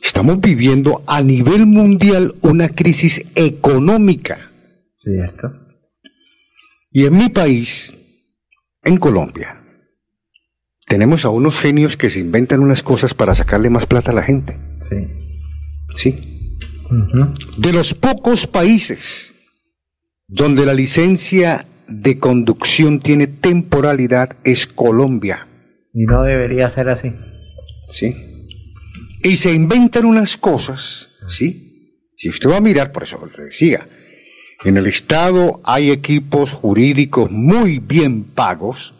[0.01, 4.51] Estamos viviendo a nivel mundial una crisis económica.
[4.95, 5.51] Cierto.
[6.91, 7.93] Y en mi país,
[8.83, 9.56] en Colombia,
[10.87, 14.23] tenemos a unos genios que se inventan unas cosas para sacarle más plata a la
[14.23, 14.57] gente.
[14.89, 14.95] Sí.
[15.95, 16.15] Sí.
[17.57, 19.33] De los pocos países
[20.27, 25.47] donde la licencia de conducción tiene temporalidad es Colombia.
[25.93, 27.13] Y no debería ser así.
[27.89, 28.15] Sí.
[29.23, 32.11] Y se inventan unas cosas, ¿sí?
[32.15, 33.87] Si usted va a mirar, por eso le decía,
[34.63, 38.95] en el Estado hay equipos jurídicos muy bien pagos,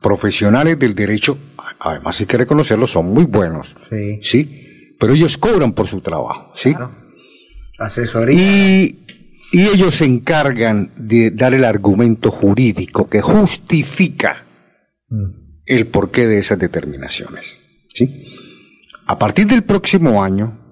[0.00, 1.38] profesionales del derecho,
[1.78, 3.74] además hay que reconocerlo, son muy buenos.
[3.88, 4.18] Sí.
[4.22, 4.94] ¿Sí?
[4.98, 6.74] Pero ellos cobran por su trabajo, ¿sí?
[7.78, 8.34] Asesoría.
[8.34, 8.98] Y,
[9.52, 14.44] y ellos se encargan de dar el argumento jurídico que justifica
[15.66, 17.58] el porqué de esas determinaciones.
[17.92, 18.26] ¿sí?
[19.06, 20.63] A partir del próximo año,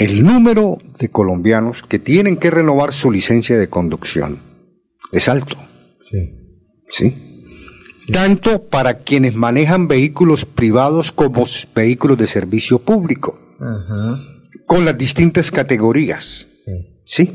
[0.00, 4.38] el número de colombianos que tienen que renovar su licencia de conducción
[5.12, 5.56] es alto.
[6.10, 6.18] Sí.
[6.88, 7.14] ¿Sí?
[8.12, 14.18] Tanto para quienes manejan vehículos privados como vehículos de servicio público, Ajá.
[14.66, 16.46] con las distintas categorías.
[17.04, 17.30] ¿Sí?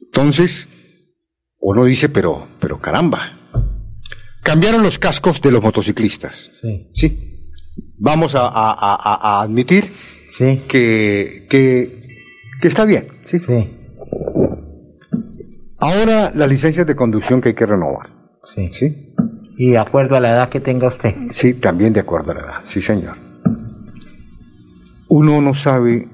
[0.00, 0.68] Entonces,
[1.58, 3.38] uno dice, pero, pero caramba,
[4.42, 6.50] cambiaron los cascos de los motociclistas.
[6.62, 6.88] Sí.
[6.94, 7.50] Sí.
[7.98, 9.90] Vamos a, a- a- a admitir
[10.36, 10.62] Sí.
[10.68, 12.06] que, que,
[12.60, 13.06] que está bien.
[13.24, 13.38] Sí.
[13.38, 13.70] Sí.
[15.78, 18.10] Ahora las licencias de conducción que hay que renovar.
[18.54, 18.68] Sí.
[18.72, 19.14] ¿Sí?
[19.58, 21.14] Y de acuerdo a la edad que tenga usted.
[21.30, 22.60] Sí, también de acuerdo a la edad.
[22.64, 23.14] Sí, señor.
[25.08, 26.08] Uno no sabe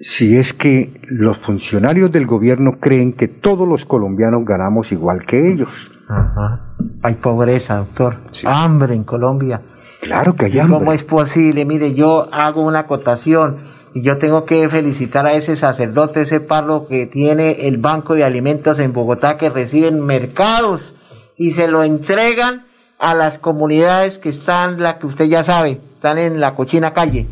[0.00, 5.52] si es que los funcionarios del gobierno creen que todos los colombianos ganamos igual que
[5.52, 5.92] ellos.
[6.08, 6.74] Ajá.
[7.02, 8.16] Hay pobreza, doctor.
[8.44, 9.62] Hambre en Colombia.
[10.02, 10.78] Claro que hay ¿Y hambre.
[10.78, 11.64] ¿Cómo es posible?
[11.64, 16.88] Mire, yo hago una acotación y yo tengo que felicitar a ese sacerdote, ese párroco
[16.88, 20.96] que tiene el banco de alimentos en Bogotá que reciben mercados
[21.36, 22.64] y se lo entregan
[22.98, 27.28] a las comunidades que están, la que usted ya sabe, están en la cochina calle.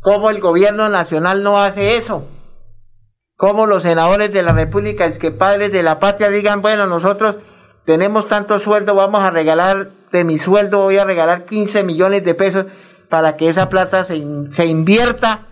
[0.00, 2.26] ¿Cómo el gobierno nacional no hace eso?
[3.36, 7.36] ¿Cómo los senadores de la República, es que padres de la patria digan, bueno, nosotros
[7.86, 12.34] tenemos tanto sueldo, vamos a regalar, de mi sueldo voy a regalar 15 millones de
[12.34, 12.66] pesos
[13.08, 15.46] para que esa plata se, in- se invierta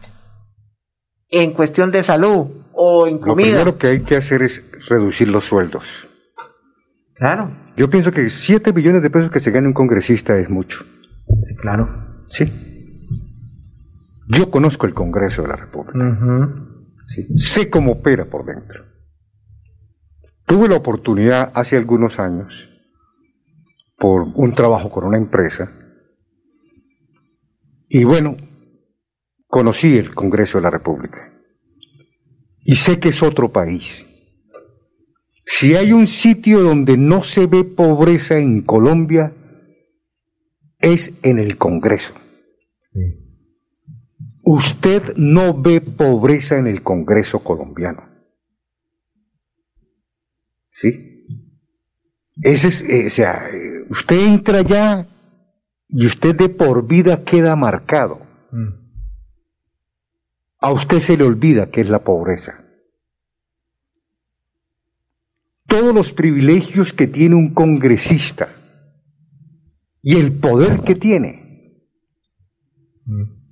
[1.30, 3.46] en cuestión de salud o en Lo comida?
[3.48, 6.08] primero que hay que hacer es reducir los sueldos.
[7.16, 7.50] Claro.
[7.76, 10.84] Yo pienso que 7 billones de pesos que se gane un congresista es mucho.
[11.60, 12.24] Claro.
[12.28, 12.52] Sí.
[14.28, 15.98] Yo conozco el Congreso de la República.
[17.06, 17.38] Sí.
[17.38, 18.84] Sé cómo opera por dentro.
[20.46, 22.68] Tuve la oportunidad hace algunos años,
[23.96, 25.70] por un trabajo con una empresa,
[27.88, 28.36] y bueno,
[29.46, 31.32] conocí el Congreso de la República.
[32.64, 34.06] Y sé que es otro país.
[35.46, 39.32] Si hay un sitio donde no se ve pobreza en Colombia,
[40.80, 42.14] es en el Congreso.
[44.42, 48.13] Usted no ve pobreza en el Congreso colombiano.
[50.90, 51.26] ¿Sí?
[52.42, 55.08] Ese es, eh, o sea, eh, usted entra allá
[55.88, 58.20] y usted de por vida queda marcado.
[60.58, 62.64] A usted se le olvida qué es la pobreza.
[65.74, 68.48] todos los privilegios que tiene un congresista
[70.02, 71.82] y el poder que tiene.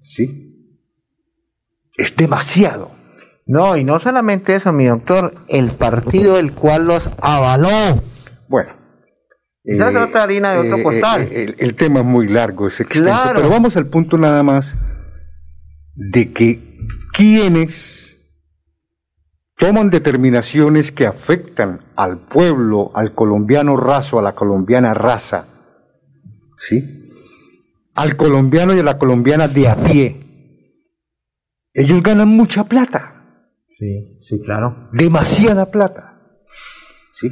[0.03, 0.78] ¿Sí?
[1.97, 2.93] Es demasiado.
[3.47, 8.03] No, y no solamente eso, mi doctor, el partido el cual los avaló.
[8.49, 8.70] Bueno.
[9.64, 11.22] Es otra harina de otro eh, costal.
[11.22, 13.32] eh, el, el tema es muy largo, es extenso, Claro.
[13.36, 14.76] pero vamos al punto nada más
[15.95, 16.78] de que
[17.12, 18.01] quienes
[19.59, 25.47] toman determinaciones que afectan al pueblo, al colombiano raso, a la colombiana raza,
[26.59, 27.11] ¿sí?
[27.95, 30.16] Al colombiano y a la colombiana de a pie,
[31.74, 33.11] ellos ganan mucha plata,
[33.83, 34.89] Sí, sí, claro.
[34.93, 36.20] demasiada plata,
[37.11, 37.26] ¿sí?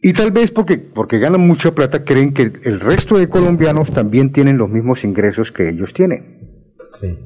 [0.00, 4.32] Y tal vez porque, porque ganan mucha plata creen que el resto de colombianos también
[4.32, 6.64] tienen los mismos ingresos que ellos tienen.
[6.98, 7.18] Sí.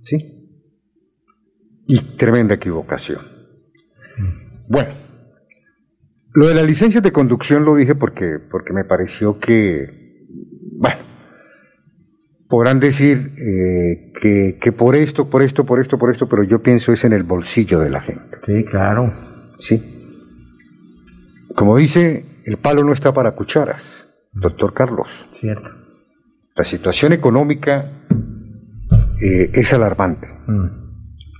[0.00, 0.66] ¿Sí?
[1.86, 3.20] Y tremenda equivocación.
[4.66, 4.90] Bueno,
[6.34, 9.99] lo de las licencias de conducción lo dije porque, porque me pareció que,
[12.50, 16.60] podrán decir eh, que, que por esto, por esto, por esto, por esto, pero yo
[16.62, 18.36] pienso es en el bolsillo de la gente.
[18.44, 19.12] Sí, claro.
[19.58, 19.82] Sí.
[21.54, 25.08] Como dice, el palo no está para cucharas, doctor Carlos.
[25.30, 25.70] Cierto.
[26.56, 28.04] La situación económica
[29.22, 30.28] eh, es alarmante.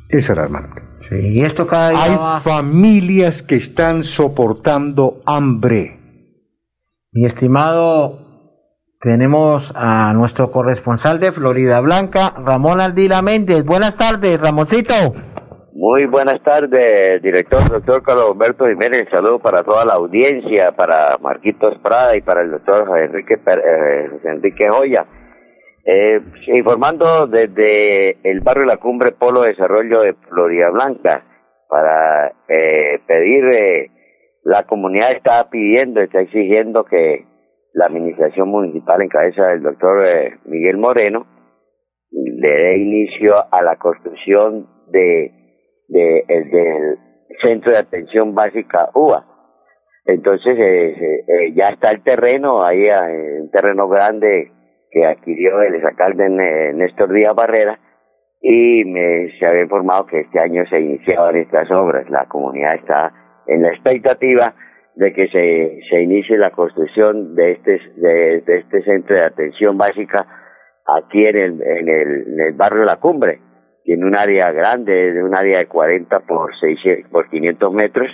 [0.08, 0.82] Es alarmante.
[1.08, 5.98] Sí, y esto cada día Hay va- familias que están soportando hambre.
[7.12, 8.29] Mi estimado,
[9.00, 13.64] tenemos a nuestro corresponsal de Florida Blanca, Ramón Aldila Méndez.
[13.64, 14.94] Buenas tardes, Ramoncito.
[15.72, 19.06] Muy buenas tardes, director doctor Carlos Humberto Jiménez.
[19.10, 24.68] Saludo para toda la audiencia, para Marquitos Prada y para el doctor Enrique, eh, Enrique
[24.68, 25.06] Joya.
[25.86, 31.24] Eh, informando desde el barrio La Cumbre Polo Desarrollo de Florida Blanca
[31.70, 33.90] para eh, pedir, eh,
[34.44, 37.29] la comunidad está pidiendo, está exigiendo que
[37.74, 41.26] la administración municipal en cabeza del doctor eh, Miguel Moreno
[42.10, 45.26] le dé inicio a la construcción de,
[45.88, 46.98] el- del
[47.42, 49.24] Centro de Atención Básica UBA.
[50.06, 50.94] Entonces eh,
[51.28, 52.82] eh, ya está el terreno, ahí
[53.40, 54.50] un terreno grande
[54.90, 56.28] que adquirió el alcalde
[56.74, 57.78] Néstor Díaz Barrera
[58.42, 62.08] y me, se había informado que este año se iniciaban estas obras.
[62.10, 63.12] La comunidad está
[63.46, 64.54] en la expectativa
[64.96, 70.26] de que se, se inicie la construcción de este, de, este centro de atención básica
[70.86, 73.38] aquí en el, en el, en el barrio La Cumbre.
[73.84, 78.08] Tiene un área grande, de un área de 40 por 600, por 500 metros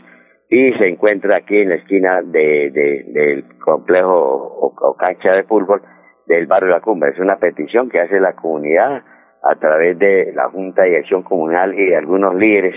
[0.48, 5.42] y se encuentra aquí en la esquina de, de- del complejo o, o cancha de
[5.42, 5.82] fútbol
[6.26, 7.10] del barrio La Cumbre.
[7.10, 9.02] Es una petición que hace la comunidad
[9.42, 12.74] a través de la Junta de Dirección Comunal y de algunos líderes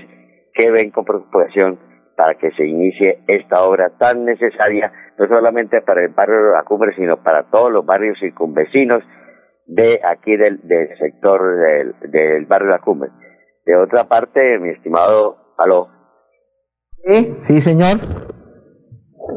[0.54, 1.80] que ven con preocupación
[2.20, 6.64] para que se inicie esta obra tan necesaria, no solamente para el barrio de La
[6.64, 9.02] Cumbre, sino para todos los barrios circunvecinos
[9.66, 13.10] de aquí del, del sector del, del barrio La Cumbre.
[13.66, 15.88] De otra parte, mi estimado, aló,
[17.08, 17.96] Sí, sí, señor.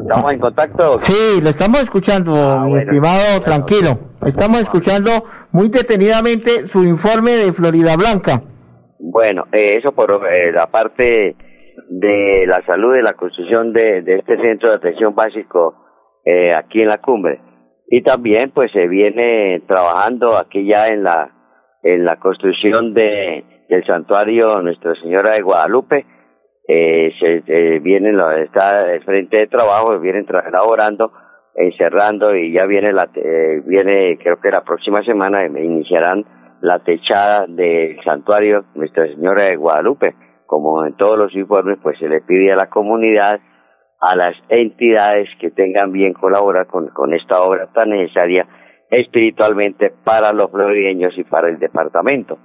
[0.03, 0.99] ¿estamos en contacto?
[0.99, 2.79] Sí, lo estamos escuchando, Ah, mi bueno.
[2.79, 3.91] estimado, tranquilo.
[4.27, 5.11] Estamos escuchando
[5.53, 8.43] muy detenidamente su informe de Florida Blanca.
[8.99, 11.37] Bueno, eh, eso por eh, la parte
[11.99, 15.75] de la salud y la construcción de, este centro de atención básico
[16.25, 17.41] eh, aquí en la cumbre.
[17.89, 21.31] Y también pues se viene trabajando aquí ya en la
[21.83, 26.07] en la construcción de del santuario Nuestra Señora de Guadalupe.
[26.67, 31.13] Eh, se eh, vienen está el frente de trabajo, vienen tra- elaborando,
[31.55, 36.25] encerrando y ya viene la eh, viene creo que la próxima semana iniciarán
[36.63, 40.15] la techada del santuario Nuestra Señora de Guadalupe.
[40.53, 43.41] Como en todos los informes, pues se le pide a la comunidad,
[43.99, 48.47] a las entidades que tengan bien colaborar con, con esta obra tan necesaria
[48.91, 52.37] espiritualmente para los florideños y para el departamento.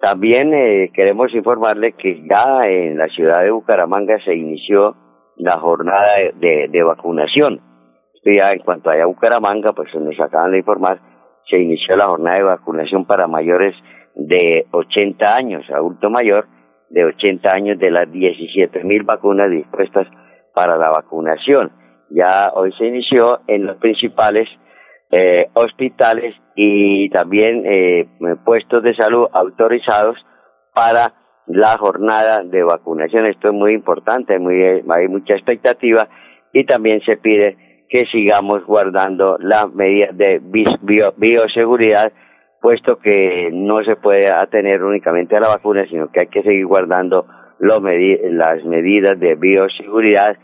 [0.00, 4.96] También eh, queremos informarle que ya en la ciudad de Bucaramanga se inició
[5.36, 6.06] la jornada
[6.36, 7.60] de, de- vacunación.
[8.24, 11.00] Ya en cuanto a Bucaramanga, pues nos acaban de informar,
[11.50, 13.74] se inició la jornada de vacunación para mayores
[14.14, 16.46] de 80 años, adulto mayor
[16.90, 20.06] de 80 años de las 17 mil vacunas dispuestas
[20.54, 21.72] para la vacunación.
[22.10, 24.48] Ya hoy se inició en los principales
[25.12, 28.08] eh, hospitales y también eh,
[28.44, 30.16] puestos de salud autorizados
[30.74, 31.14] para
[31.46, 33.26] la jornada de vacunación.
[33.26, 36.08] Esto es muy importante, muy, hay mucha expectativa
[36.52, 37.56] y también se pide
[37.88, 40.40] que sigamos guardando la medida de
[41.16, 42.12] bioseguridad,
[42.60, 46.66] puesto que no se puede atener únicamente a la vacuna, sino que hay que seguir
[46.66, 47.26] guardando
[47.58, 50.36] lo medi- las medidas de bioseguridad,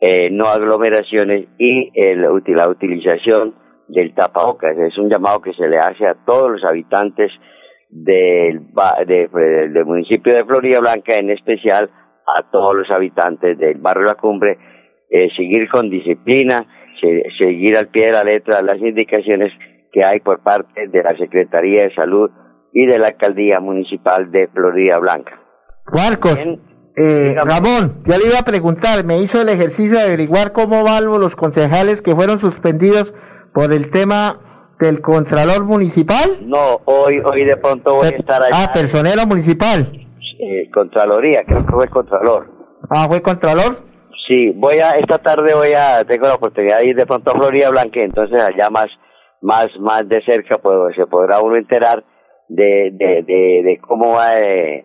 [0.00, 3.54] eh, no aglomeraciones y el, la utilización
[3.88, 4.76] del tapabocas.
[4.78, 7.30] Es un llamado que se le hace a todos los habitantes
[7.88, 8.60] del,
[9.06, 9.28] de-
[9.72, 11.90] del municipio de Florida Blanca, en especial
[12.26, 14.58] a todos los habitantes del barrio La Cumbre,
[15.10, 16.60] eh, seguir con disciplina,
[17.00, 19.52] se- seguir al pie de la letra las indicaciones
[19.92, 22.30] que hay por parte de la Secretaría de Salud
[22.72, 25.32] y de la Alcaldía Municipal de Florida Blanca.
[25.92, 26.38] Marcos,
[26.96, 31.06] eh, Ramón, ya le iba a preguntar, me hizo el ejercicio de averiguar cómo van
[31.06, 33.14] los concejales que fueron suspendidos
[33.52, 34.38] por el tema
[34.78, 36.28] del Contralor Municipal.
[36.46, 38.54] No, hoy, hoy de pronto voy a estar allá.
[38.54, 39.86] Ah, personero municipal.
[40.38, 42.46] eh, Contraloría, creo que fue Contralor.
[42.88, 43.76] Ah, fue Contralor.
[44.26, 47.34] Sí, voy a, esta tarde voy a, tengo la oportunidad de ir de pronto a
[47.34, 48.86] Florida Blanca, entonces allá más,
[49.42, 52.04] más, más de cerca pues, se podrá uno enterar
[52.48, 54.84] de, de, de, de cómo va eh,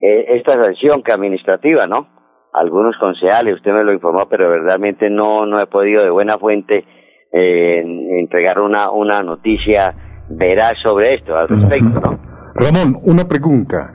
[0.00, 2.08] eh, esta sanción que administrativa, ¿no?
[2.52, 6.84] Algunos concejales, usted me lo informó, pero verdaderamente no, no he podido de buena fuente
[7.32, 7.82] eh,
[8.18, 9.94] entregar una, una noticia
[10.30, 12.18] veraz sobre esto al respecto, ¿no?
[12.54, 13.94] Ramón, una pregunta.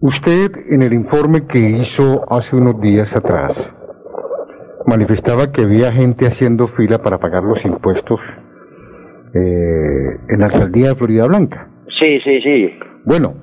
[0.00, 3.74] Usted en el informe que hizo hace unos días atrás
[4.86, 8.20] manifestaba que había gente haciendo fila para pagar los impuestos
[9.34, 11.68] eh, en la alcaldía de Florida Blanca.
[11.98, 12.70] Sí, sí, sí.
[13.04, 13.34] Bueno,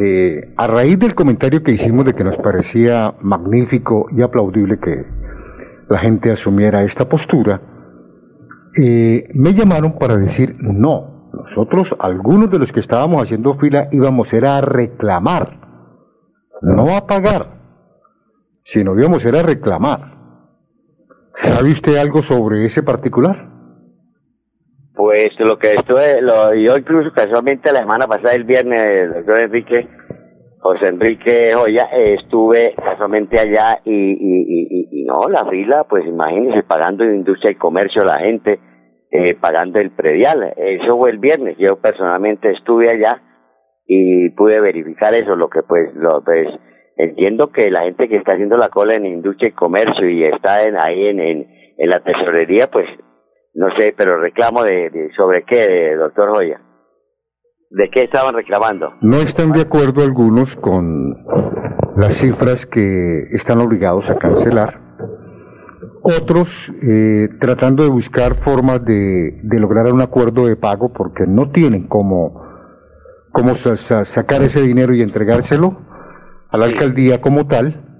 [0.00, 5.04] eh, a raíz del comentario que hicimos de que nos parecía magnífico y aplaudible que
[5.88, 7.60] la gente asumiera esta postura,
[8.76, 11.30] eh, me llamaron para decir no.
[11.32, 15.60] Nosotros, algunos de los que estábamos haciendo fila, íbamos era a reclamar,
[16.60, 17.46] no a pagar,
[18.62, 20.18] sino íbamos era a reclamar.
[21.34, 23.51] ¿Sabe usted algo sobre ese particular?
[24.94, 29.38] Pues lo que estuve, lo, yo incluso casualmente la semana pasada, el viernes, el doctor
[29.38, 29.88] Enrique,
[30.60, 36.62] José Enrique Joya, estuve casualmente allá y, y, y, y- no, la fila, pues imagínense,
[36.62, 38.60] pagando industria y comercio la gente,
[39.10, 40.52] eh, pagando el predial.
[40.56, 43.20] Eso fue el viernes, yo personalmente estuve allá
[43.86, 46.46] y pude verificar eso, lo que pues, lo, pues
[46.96, 50.62] entiendo que la gente que está haciendo la cola en industria y comercio y está
[50.62, 51.46] en, ahí en, en,
[51.78, 52.86] en la tesorería, pues
[53.54, 56.60] no sé, pero reclamo de, de- sobre qué, de- doctor Joya.
[57.70, 58.92] ¿De qué estaban reclamando?
[59.00, 61.24] No están de acuerdo algunos con
[61.96, 64.78] las cifras que están obligados a cancelar.
[66.02, 71.50] Otros eh, tratando de buscar formas de, de lograr un acuerdo de pago porque no
[71.50, 72.42] tienen cómo,
[73.30, 75.78] cómo sa- sa- sacar ese dinero y entregárselo
[76.50, 77.91] a la alcaldía como tal.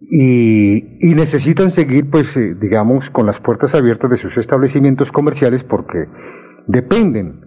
[0.00, 5.64] Y, y necesitan seguir, pues, eh, digamos, con las puertas abiertas de sus establecimientos comerciales
[5.64, 6.06] porque
[6.66, 7.40] dependen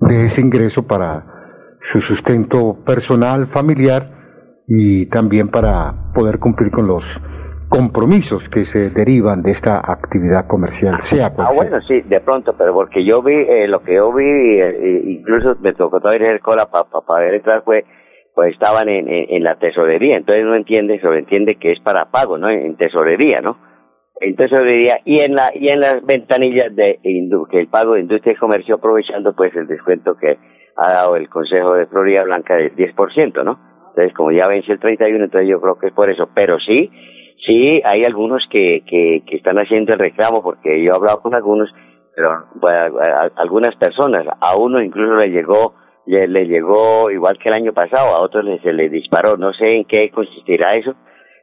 [0.00, 7.20] de ese ingreso para su sustento personal, familiar y también para poder cumplir con los
[7.68, 11.62] compromisos que se derivan de esta actividad comercial, sea cual Ah, sea.
[11.70, 15.02] bueno, sí, de pronto, pero porque yo vi, eh, lo que yo vi, eh, eh,
[15.06, 17.84] incluso me tocó todavía hacer cola para ver entrar, fue,
[18.34, 22.48] pues estaban en, en, la tesorería, entonces no entiende, sobreentiende que es para pago, ¿no?
[22.48, 23.58] En tesorería, ¿no?
[24.20, 28.00] En tesorería y en la y en las ventanillas de indu- que el pago de
[28.00, 30.38] industria y comercio aprovechando pues el descuento que
[30.76, 33.58] ha dado el Consejo de Florida Blanca del 10%, ¿no?
[33.90, 36.90] Entonces, como ya vence el 31, entonces yo creo que es por eso, pero sí,
[37.44, 41.34] sí hay algunos que, que, que están haciendo el reclamo porque yo he hablado con
[41.34, 41.68] algunos,
[42.16, 45.74] pero a- algunas personas, a uno incluso le llegó
[46.06, 49.52] le, le llegó igual que el año pasado, a otros le, se le disparó, no
[49.52, 50.94] sé en qué consistirá eso,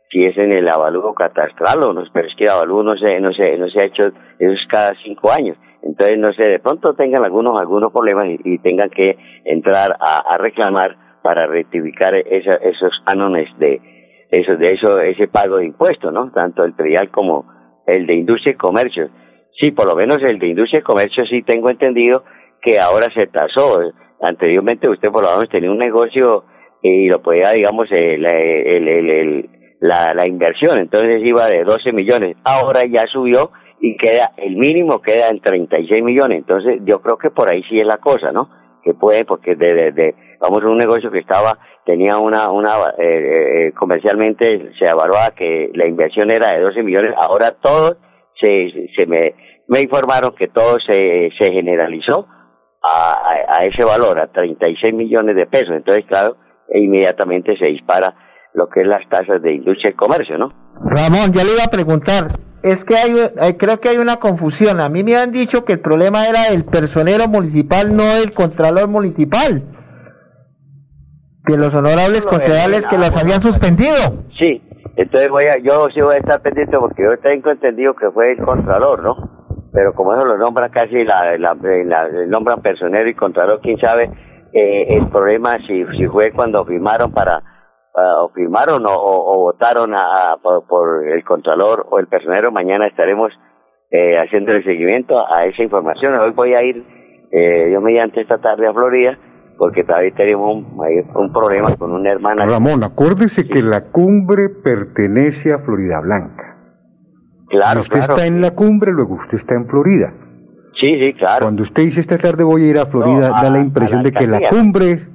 [0.10, 3.20] si es en el avalúo catastral o no, pero es que el avalúo no se,
[3.20, 6.60] no se, no se ha hecho, eso es cada cinco años, entonces no sé, de
[6.60, 12.92] pronto tengan algunos, algunos problemas y, tengan que entrar a, reclamar para rectificar esa, esos
[13.06, 13.82] cánones de,
[14.32, 16.32] eso, de eso, ese pago de impuestos, ¿no?
[16.32, 17.46] Tanto el predial como
[17.88, 19.10] el de industria y comercio.
[19.60, 22.24] Sí, por lo menos el de industria y comercio sí tengo entendido
[22.62, 23.80] que ahora se tasó.
[24.22, 26.44] Anteriormente usted por lo menos tenía un negocio
[26.82, 29.50] y lo podía, digamos, eh, el,
[29.82, 32.36] la, la inversión, entonces iba de 12 millones.
[32.44, 33.52] Ahora ya subió
[33.82, 36.40] y queda, el mínimo queda en 36 millones.
[36.40, 38.50] Entonces yo creo que por ahí sí es la cosa, ¿no?
[38.84, 43.68] Que puede, porque de, de, de- vamos, un negocio que estaba, tenía una, una, eh,
[43.68, 47.98] eh, comercialmente se evaluaba que la inversión era de 12 millones, ahora todo
[48.40, 49.34] se, se me,
[49.68, 52.28] me informaron que todo se, se generalizó
[52.82, 55.72] a, ese valor, a 36 millones de pesos.
[55.72, 56.38] Entonces, claro,
[56.70, 58.14] e inmediatamente se dispara
[58.54, 60.52] lo que es las tasas de industria y comercio, ¿no?
[60.86, 62.26] Ramón, ya le iba a preguntar.
[62.64, 64.80] Es que hay, hay- creo que hay una confusión.
[64.82, 68.88] A mí me han dicho que el problema era el personero municipal, no el contralor
[68.90, 69.62] municipal.
[71.46, 73.96] Que los honorables concejales que las habían suspendido.
[74.38, 74.62] Sí,
[74.98, 78.34] entonces voy a, yo sí voy a estar pendiente porque yo tengo entendido que fue
[78.34, 79.39] el Contralor, ¿no?
[79.72, 84.10] Pero como eso lo nombra casi, la, la, la, nombran personero y Contralor, quién sabe
[84.52, 87.42] eh, el problema si, si fue cuando firmaron para,
[87.94, 93.32] o firmaron o, o, votaron a, por, el Contralor o el personero, mañana estaremos
[93.92, 96.16] eh, haciendo el seguimiento a esa información.
[96.16, 96.84] Hoy voy a ir,
[97.32, 99.18] eh, yo mediante esta tarde a Florida,
[99.58, 100.80] porque todavía tenemos un,
[101.16, 102.46] un problema con una hermana.
[102.46, 106.49] Ramón, acuérdese que la cumbre pertenece a Florida Blanca.
[107.50, 110.14] Claro, usted está en la cumbre, luego usted está en Florida.
[110.80, 111.42] Sí, sí, claro.
[111.42, 114.28] Cuando usted dice esta tarde voy a ir a Florida, da la impresión de que
[114.28, 115.12] la cumbre es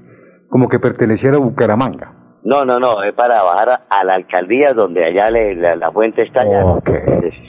[0.48, 2.12] como que perteneciera a Bucaramanga.
[2.42, 6.42] No, no, no, es para bajar a, la alcaldía donde allá le, la, fuente está
[6.42, 6.62] allá.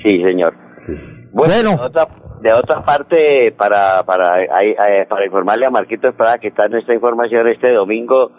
[0.01, 0.53] Sí, señor.
[1.33, 2.07] Bueno, De, otra,
[2.41, 4.47] de otra parte, para para
[5.09, 8.31] para informarle a Marquito Espada que está en esta información, este domingo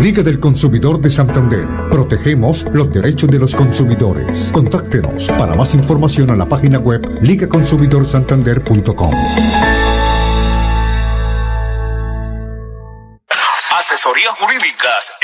[0.00, 1.66] Liga del Consumidor de Santander.
[1.90, 4.50] Protegemos los derechos de los consumidores.
[4.54, 9.14] Contáctenos para más información a la página web ligaconsumidorsantander.com.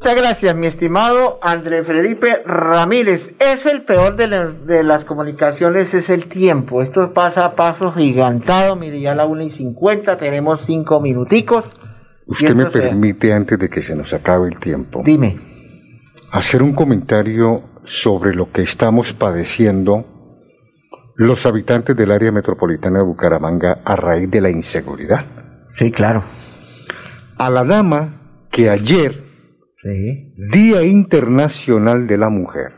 [0.00, 3.34] Muchas gracias, mi estimado André Felipe Ramírez.
[3.40, 6.82] Es el peor de, la- de las comunicaciones, es el tiempo.
[6.82, 8.76] Esto pasa a paso gigantado.
[8.76, 11.72] Mire, ya a la 1 y 50 tenemos cinco minuticos.
[12.28, 15.36] Y Usted me permite, antes de que se nos acabe el tiempo, Dime.
[16.30, 20.04] hacer un comentario sobre lo que estamos padeciendo
[21.16, 25.24] los habitantes del área metropolitana de Bucaramanga a raíz de la inseguridad.
[25.74, 26.22] Sí, claro.
[27.36, 29.14] A la dama que ayer,
[30.52, 32.72] Día Internacional de la Mujer,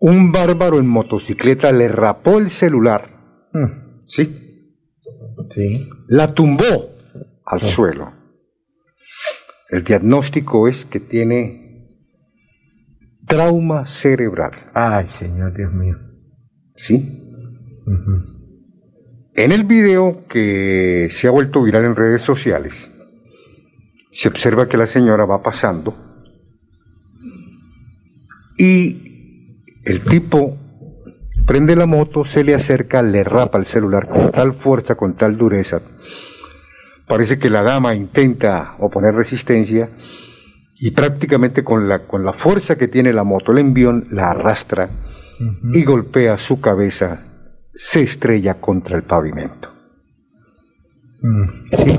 [0.00, 3.10] un bárbaro en motocicleta le rapó el celular.
[4.06, 4.68] ¿Sí?
[5.50, 5.88] Sí.
[6.08, 6.64] La tumbó
[7.44, 8.12] al suelo.
[9.68, 11.66] El diagnóstico es que tiene
[13.26, 14.52] trauma cerebral.
[14.74, 15.96] Ay, señor Dios mío.
[16.74, 17.22] ¿Sí?
[19.34, 22.90] En el video que se ha vuelto viral en redes sociales,
[24.16, 25.94] se observa que la señora va pasando
[28.56, 30.56] y el tipo
[31.46, 35.36] prende la moto, se le acerca, le rapa el celular con tal fuerza, con tal
[35.36, 35.82] dureza.
[37.06, 39.90] Parece que la dama intenta oponer resistencia
[40.78, 44.88] y prácticamente con la, con la fuerza que tiene la moto, el envión la arrastra
[45.74, 47.20] y golpea su cabeza,
[47.74, 49.68] se estrella contra el pavimento.
[51.72, 51.98] Sí.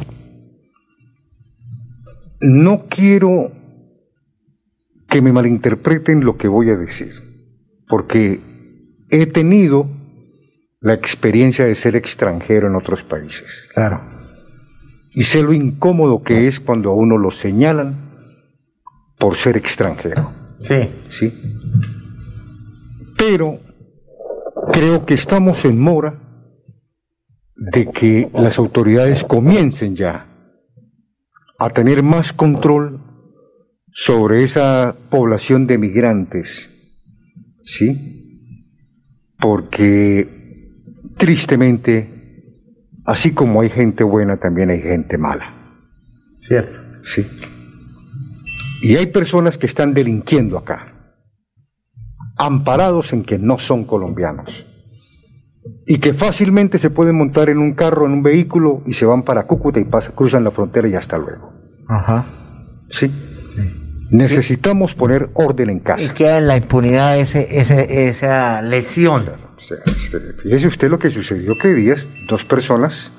[2.39, 3.51] No quiero
[5.07, 7.13] que me malinterpreten lo que voy a decir,
[7.87, 8.41] porque
[9.09, 9.89] he tenido
[10.79, 13.67] la experiencia de ser extranjero en otros países.
[13.73, 14.01] Claro.
[15.13, 17.95] Y sé lo incómodo que es cuando a uno lo señalan
[19.17, 20.31] por ser extranjero.
[20.61, 20.89] Sí.
[21.09, 21.33] ¿sí?
[23.17, 23.59] Pero
[24.71, 26.19] creo que estamos en mora
[27.55, 30.26] de que las autoridades comiencen ya
[31.59, 33.01] a tener más control
[33.91, 36.69] sobre esa población de migrantes,
[37.63, 38.53] ¿sí?
[39.39, 40.37] Porque
[41.17, 42.43] tristemente,
[43.05, 45.73] así como hay gente buena, también hay gente mala.
[46.39, 46.79] Cierto.
[47.03, 47.25] Sí.
[48.81, 50.93] Y hay personas que están delinquiendo acá,
[52.37, 54.65] amparados en que no son colombianos.
[55.89, 59.23] Y que fácilmente se pueden montar en un carro, en un vehículo, y se van
[59.23, 61.53] para Cúcuta y pasan, cruzan la frontera y hasta luego.
[61.87, 62.25] Ajá.
[62.89, 63.09] Sí.
[64.11, 66.13] Necesitamos poner orden en Y casa.
[66.13, 69.29] queda en la impunidad ese, ese, esa lesión.
[69.57, 73.11] O sea, este, fíjese usted lo que sucedió que días, dos personas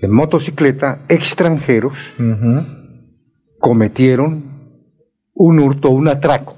[0.00, 1.96] en motocicleta, extranjeros,
[3.58, 4.44] cometieron
[5.32, 6.56] un hurto, un atraco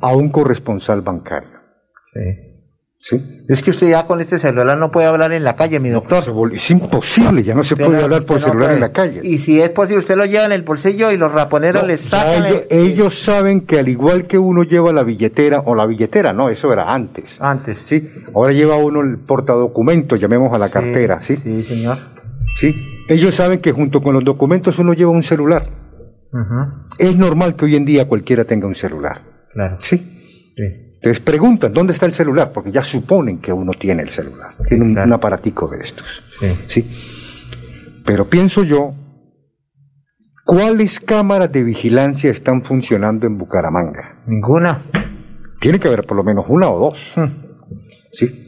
[0.00, 1.58] a un corresponsal bancario.
[2.14, 2.51] ¿Sí?
[3.48, 6.22] Es que usted ya con este celular no puede hablar en la calle, mi doctor.
[6.54, 9.20] Es imposible, ya no se Usted puede no- hablar por no celular en la calle.
[9.24, 11.98] Y si es posible, usted lo lleva en el bolsillo y los raponeros le Ya
[11.98, 12.46] sacan.
[12.46, 16.32] ellos, el- ellos saben que al igual que uno lleva la billetera, o la billetera,
[16.32, 17.40] no, eso era antes.
[17.42, 17.78] Antes.
[17.86, 21.36] Sí, ahora lleva uno el portadocumento, llamemos a la Sí, cartera, ¿sí?
[21.36, 21.98] Sí, señor.
[22.56, 22.72] Sí,
[23.08, 25.66] ellos saben que junto con los documentos uno lleva un celular.
[26.98, 29.22] Es normal que hoy en día cualquiera tenga un celular.
[29.52, 29.76] Claro.
[29.80, 30.00] Sí.
[31.02, 32.52] Entonces preguntan, ¿dónde está el celular?
[32.52, 34.54] Porque ya suponen que uno tiene el celular.
[34.68, 36.22] Tiene un, un aparatico de estos.
[36.68, 36.88] Sí.
[38.06, 38.94] Pero pienso yo,
[40.44, 44.22] ¿cuáles cámaras de vigilancia están funcionando en Bucaramanga?
[44.28, 44.82] Ninguna.
[45.60, 47.14] Tiene que haber por lo menos una o dos.
[48.12, 48.38] Sí.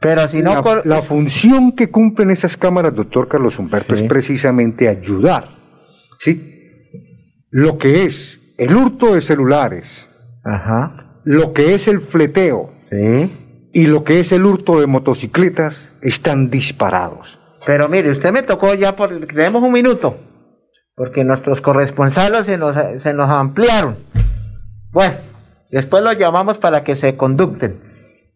[0.00, 0.62] Pero si no.
[0.84, 5.48] La función que cumplen esas cámaras, doctor Carlos Humberto, es precisamente ayudar.
[6.20, 6.52] ¿Sí?
[7.50, 10.08] Lo que es el hurto de celulares,
[10.44, 11.03] Ajá.
[11.24, 13.68] Lo que es el fleteo Sí.
[13.72, 17.38] y lo que es el hurto de motocicletas están disparados.
[17.66, 19.08] Pero mire, usted me tocó ya por.
[19.26, 20.16] Tenemos un minuto.
[20.94, 23.96] Porque nuestros corresponsales se nos, se nos ampliaron.
[24.92, 25.14] Bueno,
[25.70, 27.80] después los llamamos para que se conducten.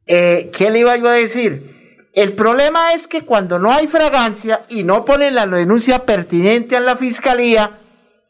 [0.06, 2.08] Eh, ¿Qué le iba yo a decir?
[2.14, 6.80] El problema es que cuando no hay fragancia y no ponen la denuncia pertinente a
[6.80, 7.72] la fiscalía,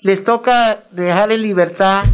[0.01, 2.05] les toca dejar en libertad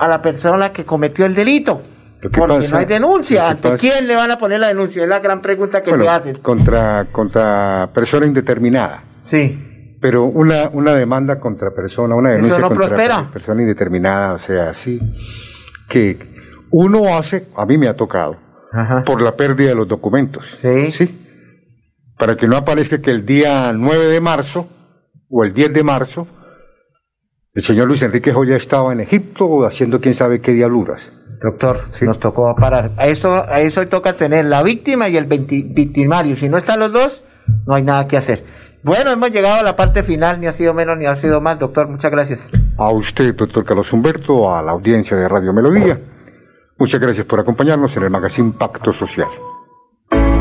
[0.00, 1.82] a la persona que cometió el delito.
[2.22, 3.48] Porque pasa- no hay denuncia.
[3.50, 5.02] ¿Ante pasa- quién le van a poner la denuncia?
[5.02, 6.32] Es la gran pregunta que Bueno, se hace.
[6.40, 9.04] Contra, contra persona indeterminada.
[9.22, 9.96] Sí.
[10.00, 13.16] Pero una, una demanda contra persona, una denuncia no contra prospera.
[13.22, 14.98] per- persona indeterminada, o sea, sí,
[15.88, 16.18] que
[16.70, 18.36] uno hace, a mí me ha tocado,
[19.04, 20.46] por la pérdida de los documentos.
[20.60, 21.26] Sí.
[22.18, 24.68] Para que no aparezca que el día 9 de marzo
[25.28, 26.26] o el 10 de marzo
[27.54, 31.10] el señor Luis Enrique Joya estaba en Egipto haciendo quién sabe qué diabluras.
[31.42, 32.90] Doctor, nos tocó parar.
[32.98, 36.36] A eso, a eso toca tener la víctima y el victi- victimario.
[36.36, 37.24] Si no están los dos,
[37.66, 38.44] no hay nada que hacer.
[38.82, 41.58] Bueno, hemos llegado a la parte final, ni ha sido menos ni ha sido más,
[41.58, 41.88] doctor.
[41.88, 42.48] Muchas gracias.
[42.76, 45.98] A usted, doctor Carlos Humberto, a la audiencia de Radio Melodía.
[46.78, 49.28] Muchas gracias por acompañarnos en el magazine Pacto Social.